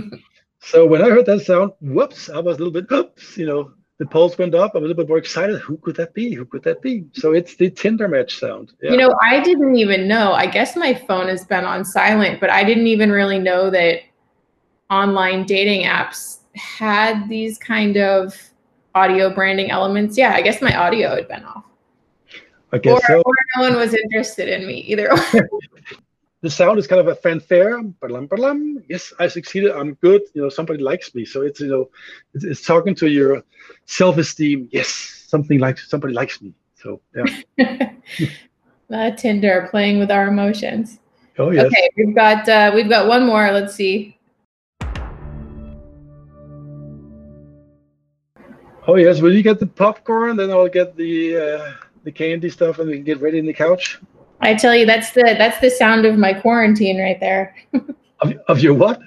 so 0.60 0.86
when 0.86 1.02
I 1.02 1.10
heard 1.10 1.26
that 1.26 1.40
sound, 1.40 1.72
whoops, 1.82 2.30
I 2.30 2.40
was 2.40 2.56
a 2.56 2.64
little 2.64 2.72
bit, 2.72 2.90
oops, 2.90 3.36
you 3.36 3.44
know, 3.44 3.72
the 3.98 4.06
pulse 4.06 4.38
went 4.38 4.54
up. 4.54 4.72
I 4.74 4.78
was 4.78 4.86
a 4.86 4.88
little 4.88 5.02
bit 5.04 5.08
more 5.08 5.18
excited. 5.18 5.60
Who 5.60 5.76
could 5.76 5.96
that 5.96 6.14
be? 6.14 6.32
Who 6.32 6.46
could 6.46 6.62
that 6.62 6.80
be? 6.80 7.04
So 7.12 7.32
it's 7.32 7.56
the 7.56 7.68
Tinder 7.68 8.08
match 8.08 8.40
sound. 8.40 8.72
Yeah. 8.80 8.92
You 8.92 8.96
know, 8.96 9.14
I 9.22 9.40
didn't 9.40 9.76
even 9.76 10.08
know. 10.08 10.32
I 10.32 10.46
guess 10.46 10.76
my 10.76 10.94
phone 10.94 11.28
has 11.28 11.44
been 11.44 11.66
on 11.66 11.84
silent, 11.84 12.40
but 12.40 12.48
I 12.48 12.64
didn't 12.64 12.86
even 12.86 13.12
really 13.12 13.38
know 13.38 13.68
that 13.68 14.00
online 14.90 15.44
dating 15.44 15.86
apps 15.86 16.38
had 16.54 17.28
these 17.28 17.58
kind 17.58 17.96
of 17.96 18.34
audio 18.94 19.32
branding 19.32 19.70
elements. 19.70 20.16
Yeah, 20.16 20.34
I 20.34 20.42
guess 20.42 20.62
my 20.62 20.76
audio 20.76 21.14
had 21.14 21.28
been 21.28 21.44
off. 21.44 21.64
I 22.72 22.78
guess 22.78 22.98
or, 22.98 23.06
so. 23.06 23.22
or 23.24 23.34
no 23.56 23.62
one 23.62 23.76
was 23.76 23.94
interested 23.94 24.48
in 24.48 24.66
me 24.66 24.80
either. 24.80 25.08
the 26.40 26.50
sound 26.50 26.78
is 26.78 26.86
kind 26.86 27.00
of 27.00 27.08
a 27.08 27.14
fanfare. 27.14 27.80
Yes, 28.88 29.12
I 29.18 29.28
succeeded. 29.28 29.70
I'm 29.72 29.94
good. 29.94 30.22
You 30.34 30.42
know, 30.42 30.48
somebody 30.48 30.82
likes 30.82 31.14
me. 31.14 31.24
So 31.24 31.42
it's 31.42 31.60
you 31.60 31.68
know, 31.68 31.90
it's, 32.34 32.44
it's 32.44 32.62
talking 32.62 32.94
to 32.96 33.08
your 33.08 33.42
self-esteem. 33.86 34.68
Yes, 34.72 34.88
something 35.28 35.58
like 35.58 35.78
somebody 35.78 36.14
likes 36.14 36.42
me. 36.42 36.52
So 36.74 37.00
yeah. 37.16 37.92
uh, 38.90 39.10
Tinder 39.12 39.68
playing 39.70 39.98
with 39.98 40.10
our 40.10 40.28
emotions. 40.28 40.98
Oh 41.38 41.50
yes. 41.50 41.66
Okay, 41.66 41.90
we've 41.96 42.14
got 42.14 42.48
uh, 42.48 42.72
we've 42.74 42.88
got 42.88 43.08
one 43.08 43.26
more. 43.26 43.50
Let's 43.50 43.74
see. 43.74 44.18
Oh 48.86 48.96
yes. 48.96 49.20
Will 49.20 49.34
you 49.34 49.42
get 49.42 49.60
the 49.60 49.66
popcorn? 49.66 50.36
Then 50.36 50.50
I'll 50.50 50.68
get 50.68 50.96
the 50.96 51.36
uh, 51.36 51.72
the 52.04 52.12
candy 52.12 52.50
stuff, 52.50 52.78
and 52.78 52.88
we 52.88 52.96
can 52.96 53.04
get 53.04 53.20
ready 53.20 53.38
in 53.38 53.46
the 53.46 53.54
couch. 53.54 53.98
I 54.40 54.54
tell 54.54 54.74
you, 54.74 54.84
that's 54.84 55.12
the 55.12 55.22
that's 55.22 55.58
the 55.60 55.70
sound 55.70 56.04
of 56.04 56.18
my 56.18 56.34
quarantine 56.34 57.00
right 57.00 57.18
there. 57.18 57.56
of, 58.20 58.34
of 58.48 58.60
your 58.60 58.74
what? 58.74 59.00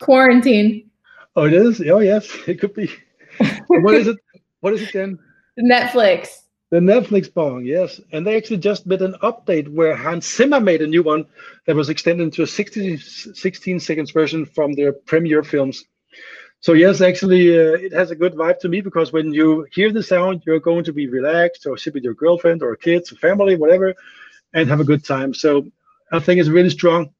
Quarantine. 0.00 0.88
Oh, 1.36 1.44
it 1.44 1.52
is. 1.52 1.80
Oh, 1.80 1.98
yes, 1.98 2.28
it 2.46 2.60
could 2.60 2.74
be. 2.74 2.90
what 3.66 3.94
is 3.94 4.06
it? 4.06 4.16
What 4.60 4.74
is 4.74 4.82
it 4.82 4.92
then? 4.92 5.18
Netflix. 5.58 6.28
The 6.70 6.80
Netflix 6.80 7.32
bong, 7.32 7.64
yes. 7.64 8.00
And 8.12 8.26
they 8.26 8.36
actually 8.36 8.58
just 8.58 8.86
made 8.86 9.02
an 9.02 9.14
update 9.22 9.68
where 9.68 9.94
Hans 9.94 10.26
Zimmer 10.34 10.60
made 10.60 10.82
a 10.82 10.86
new 10.86 11.02
one 11.02 11.24
that 11.66 11.76
was 11.76 11.88
extended 11.88 12.32
to 12.32 12.42
a 12.42 12.46
60, 12.46 12.96
16 12.96 13.78
seconds 13.78 14.10
version 14.10 14.44
from 14.44 14.72
their 14.72 14.92
premiere 14.92 15.44
films. 15.44 15.84
So 16.64 16.72
yes, 16.72 17.02
actually, 17.02 17.50
uh, 17.50 17.74
it 17.74 17.92
has 17.92 18.10
a 18.10 18.16
good 18.16 18.32
vibe 18.32 18.58
to 18.60 18.70
me 18.70 18.80
because 18.80 19.12
when 19.12 19.34
you 19.34 19.66
hear 19.70 19.92
the 19.92 20.02
sound, 20.02 20.44
you're 20.46 20.60
going 20.60 20.82
to 20.84 20.94
be 20.94 21.06
relaxed 21.06 21.66
or 21.66 21.76
sit 21.76 21.92
with 21.92 22.04
your 22.04 22.14
girlfriend 22.14 22.62
or 22.62 22.74
kids 22.74 23.12
or 23.12 23.16
family, 23.16 23.54
whatever, 23.54 23.94
and 24.54 24.66
have 24.70 24.80
a 24.80 24.90
good 24.92 25.04
time. 25.04 25.34
So 25.34 25.66
I 26.10 26.20
think 26.20 26.40
it's 26.40 26.48
really 26.48 26.70
strong 26.70 27.10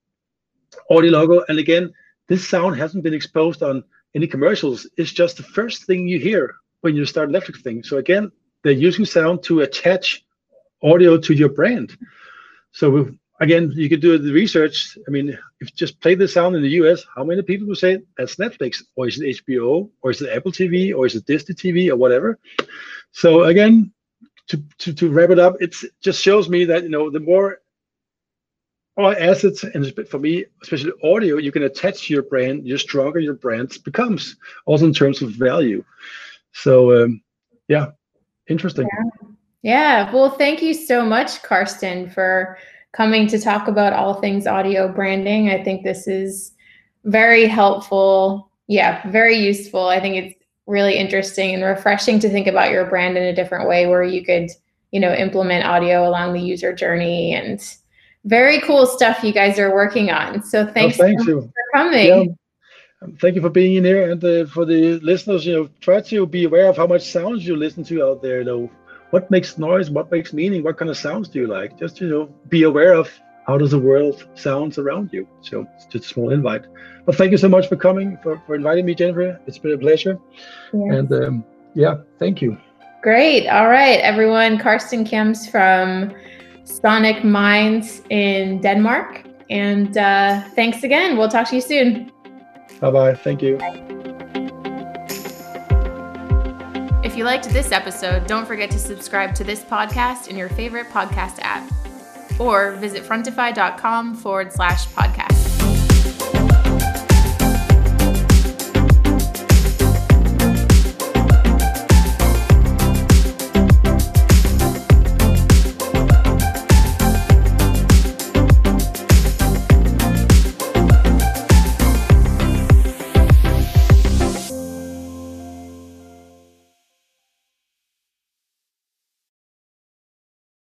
audio 0.89 1.11
logo. 1.11 1.45
And 1.47 1.59
again, 1.59 1.93
this 2.27 2.49
sound 2.49 2.79
hasn't 2.79 3.05
been 3.05 3.13
exposed 3.13 3.63
on 3.63 3.85
any 4.15 4.27
commercials. 4.27 4.89
It's 4.97 5.13
just 5.13 5.37
the 5.37 5.43
first 5.43 5.85
thing 5.85 6.09
you 6.09 6.19
hear 6.19 6.55
when 6.81 6.97
you 6.97 7.05
start 7.05 7.29
electric 7.29 7.59
thing. 7.59 7.83
So 7.83 7.99
again, 7.99 8.33
they're 8.63 8.73
using 8.73 9.05
sound 9.05 9.43
to 9.43 9.61
attach 9.61 10.25
audio 10.83 11.19
to 11.19 11.35
your 11.35 11.51
brand. 11.51 11.95
So 12.73 13.11
again, 13.41 13.73
you 13.75 13.89
could 13.89 14.01
do 14.01 14.17
the 14.19 14.33
research. 14.33 14.97
I 15.07 15.11
mean, 15.11 15.39
if 15.61 15.75
just 15.75 16.01
play 16.01 16.15
the 16.15 16.29
sound 16.29 16.57
in 16.57 16.63
the 16.63 16.71
US, 16.81 17.05
how 17.15 17.25
many 17.25 17.43
people 17.43 17.67
will 17.67 17.75
say 17.75 18.03
that's 18.17 18.37
Netflix, 18.37 18.83
or 18.97 19.09
is 19.09 19.21
it 19.21 19.45
HBO, 19.47 19.91
or 20.03 20.11
is 20.11 20.23
it 20.23 20.35
Apple 20.35 20.53
TV, 20.53 20.95
or 20.97 21.07
is 21.07 21.15
it 21.15 21.27
Disney 21.27 21.55
TV, 21.55 21.91
or 21.91 21.97
whatever? 21.97 22.39
So 23.13 23.45
again, 23.45 23.93
to, 24.49 24.63
to, 24.79 24.93
to 24.95 25.11
wrap 25.11 25.31
it 25.31 25.39
up, 25.39 25.57
it 25.61 25.75
just 26.03 26.23
shows 26.23 26.49
me 26.49 26.65
that 26.67 26.83
you 26.83 26.91
know 26.91 27.11
the 27.11 27.21
more 27.21 27.61
assets 28.99 29.65
and 29.65 29.93
for 30.09 30.21
me 30.21 30.45
especially 30.63 30.93
audio 31.03 31.37
you 31.37 31.51
can 31.51 31.65
attach 31.65 32.07
to 32.07 32.15
your 32.15 32.23
brand 32.23 32.65
your 32.65 32.79
stronger 32.79 33.19
your 33.19 33.35
brand 33.35 33.77
becomes 33.85 34.37
also 34.67 34.85
in 34.85 34.95
terms 34.95 35.21
of 35.21 35.31
value. 35.31 35.85
So 36.53 37.05
um, 37.05 37.23
yeah 37.67 37.87
interesting. 38.49 38.89
Yeah. 38.93 39.29
yeah. 39.63 40.13
Well 40.13 40.31
thank 40.31 40.63
you 40.63 40.75
so 40.75 41.05
much 41.05 41.43
karsten 41.43 42.09
for 42.09 42.59
coming 42.95 43.27
to 43.27 43.39
talk 43.39 43.69
about 43.69 43.93
all 43.93 44.15
things 44.15 44.47
audio 44.47 44.93
branding 44.93 45.51
i 45.51 45.63
think 45.63 45.83
this 45.83 46.07
is 46.07 46.53
very 47.05 47.47
helpful 47.47 48.51
yeah 48.67 49.09
very 49.11 49.37
useful 49.37 49.89
i 49.89 50.01
think 50.01 50.17
it's 50.17 50.35
really 50.67 50.97
interesting 50.97 51.55
and 51.55 51.63
refreshing 51.63 52.19
to 52.19 52.31
think 52.31 52.47
about 52.47 52.71
your 52.71 52.87
brand 52.87 53.19
in 53.19 53.25
a 53.25 53.35
different 53.35 53.69
way 53.69 53.87
where 53.87 54.03
you 54.03 54.25
could 54.25 54.49
you 54.93 55.01
know 55.01 55.13
implement 55.13 55.67
audio 55.67 56.09
along 56.09 56.33
the 56.33 56.41
user 56.41 56.73
journey 56.73 57.35
and 57.35 57.77
very 58.25 58.61
cool 58.61 58.87
stuff 58.87 59.23
you 59.23 59.33
guys 59.33 59.59
are 59.59 59.75
working 59.75 60.11
on. 60.11 60.43
So 60.43 60.67
thanks 60.67 60.99
well, 60.99 61.09
thank 61.09 61.27
you. 61.27 61.41
for 61.43 61.79
coming. 61.79 62.07
Yeah. 62.07 63.09
Thank 63.21 63.35
you 63.35 63.43
for 63.43 63.51
being 63.51 63.75
in 63.75 63.85
here, 63.85 64.11
and 64.11 64.25
uh, 64.25 64.47
for 64.47 64.65
the 64.65 64.99
listeners, 65.01 65.45
you 65.45 65.53
know, 65.53 65.69
try 65.83 66.01
to 66.01 66.27
be 66.27 66.45
aware 66.45 66.71
of 66.71 66.79
how 66.79 66.87
much 66.87 67.13
sounds 67.13 67.47
you 67.47 67.55
listen 67.55 67.85
to 67.85 68.03
out 68.03 68.23
there. 68.23 68.43
Know, 68.43 68.71
what 69.15 69.31
makes 69.31 69.59
noise, 69.59 69.91
what 69.91 70.11
makes 70.11 70.33
meaning, 70.33 70.65
what 70.65 70.77
kind 70.77 70.91
of 70.91 70.97
sounds 70.97 71.29
do 71.29 71.39
you 71.39 71.47
like? 71.47 71.79
Just 71.79 72.01
you 72.01 72.09
know, 72.09 72.25
be 72.49 72.65
aware 72.65 72.95
of 72.95 73.09
how 73.47 73.57
does 73.57 73.71
the 73.71 73.79
world 73.79 74.27
sounds 74.35 74.77
around 74.77 75.11
you. 75.13 75.25
So 75.41 75.67
it's 75.77 75.87
just 75.87 76.07
a 76.07 76.09
small 76.09 76.31
invite. 76.33 76.65
But 77.07 77.15
thank 77.15 77.31
you 77.31 77.39
so 77.39 77.49
much 77.49 77.69
for 77.69 77.77
coming, 77.77 78.19
for, 78.25 78.43
for 78.45 78.57
inviting 78.57 78.87
me, 78.87 78.95
Jennifer. 78.97 79.41
It's 79.47 79.59
been 79.59 79.73
a 79.73 79.79
pleasure. 79.79 80.19
Yes. 80.73 80.97
And 80.97 81.13
um, 81.13 81.45
yeah, 81.75 81.95
thank 82.19 82.43
you. 82.43 82.59
Great. 83.03 83.47
All 83.47 83.69
right, 83.69 84.01
everyone. 84.01 84.59
Karsten 84.59 85.05
Kjems 85.05 85.49
from 85.49 86.13
Sonic 86.65 87.23
Minds 87.23 88.03
in 88.11 88.61
Denmark. 88.63 89.25
And 89.49 89.97
uh, 89.97 90.43
thanks 90.57 90.83
again. 90.83 91.17
We'll 91.17 91.29
talk 91.29 91.49
to 91.51 91.55
you 91.55 91.61
soon. 91.61 92.11
Bye 92.81 92.91
bye. 92.91 93.15
Thank 93.15 93.43
you. 93.43 93.94
If 97.15 97.19
you 97.19 97.25
liked 97.27 97.49
this 97.51 97.71
episode, 97.71 98.27
don't 98.27 98.45
forget 98.45 98.73
to 98.73 98.79
subscribe 98.81 99.37
to 99.37 99.45
this 99.45 99.63
podcast 99.63 100.27
in 100.27 100.37
your 100.37 100.49
favorite 100.49 100.89
podcast 100.89 101.39
app 101.43 101.63
or 102.41 102.73
visit 102.73 103.05
frontify.com 103.05 104.17
forward 104.17 104.53
slash 104.53 104.89
podcast. 104.89 105.34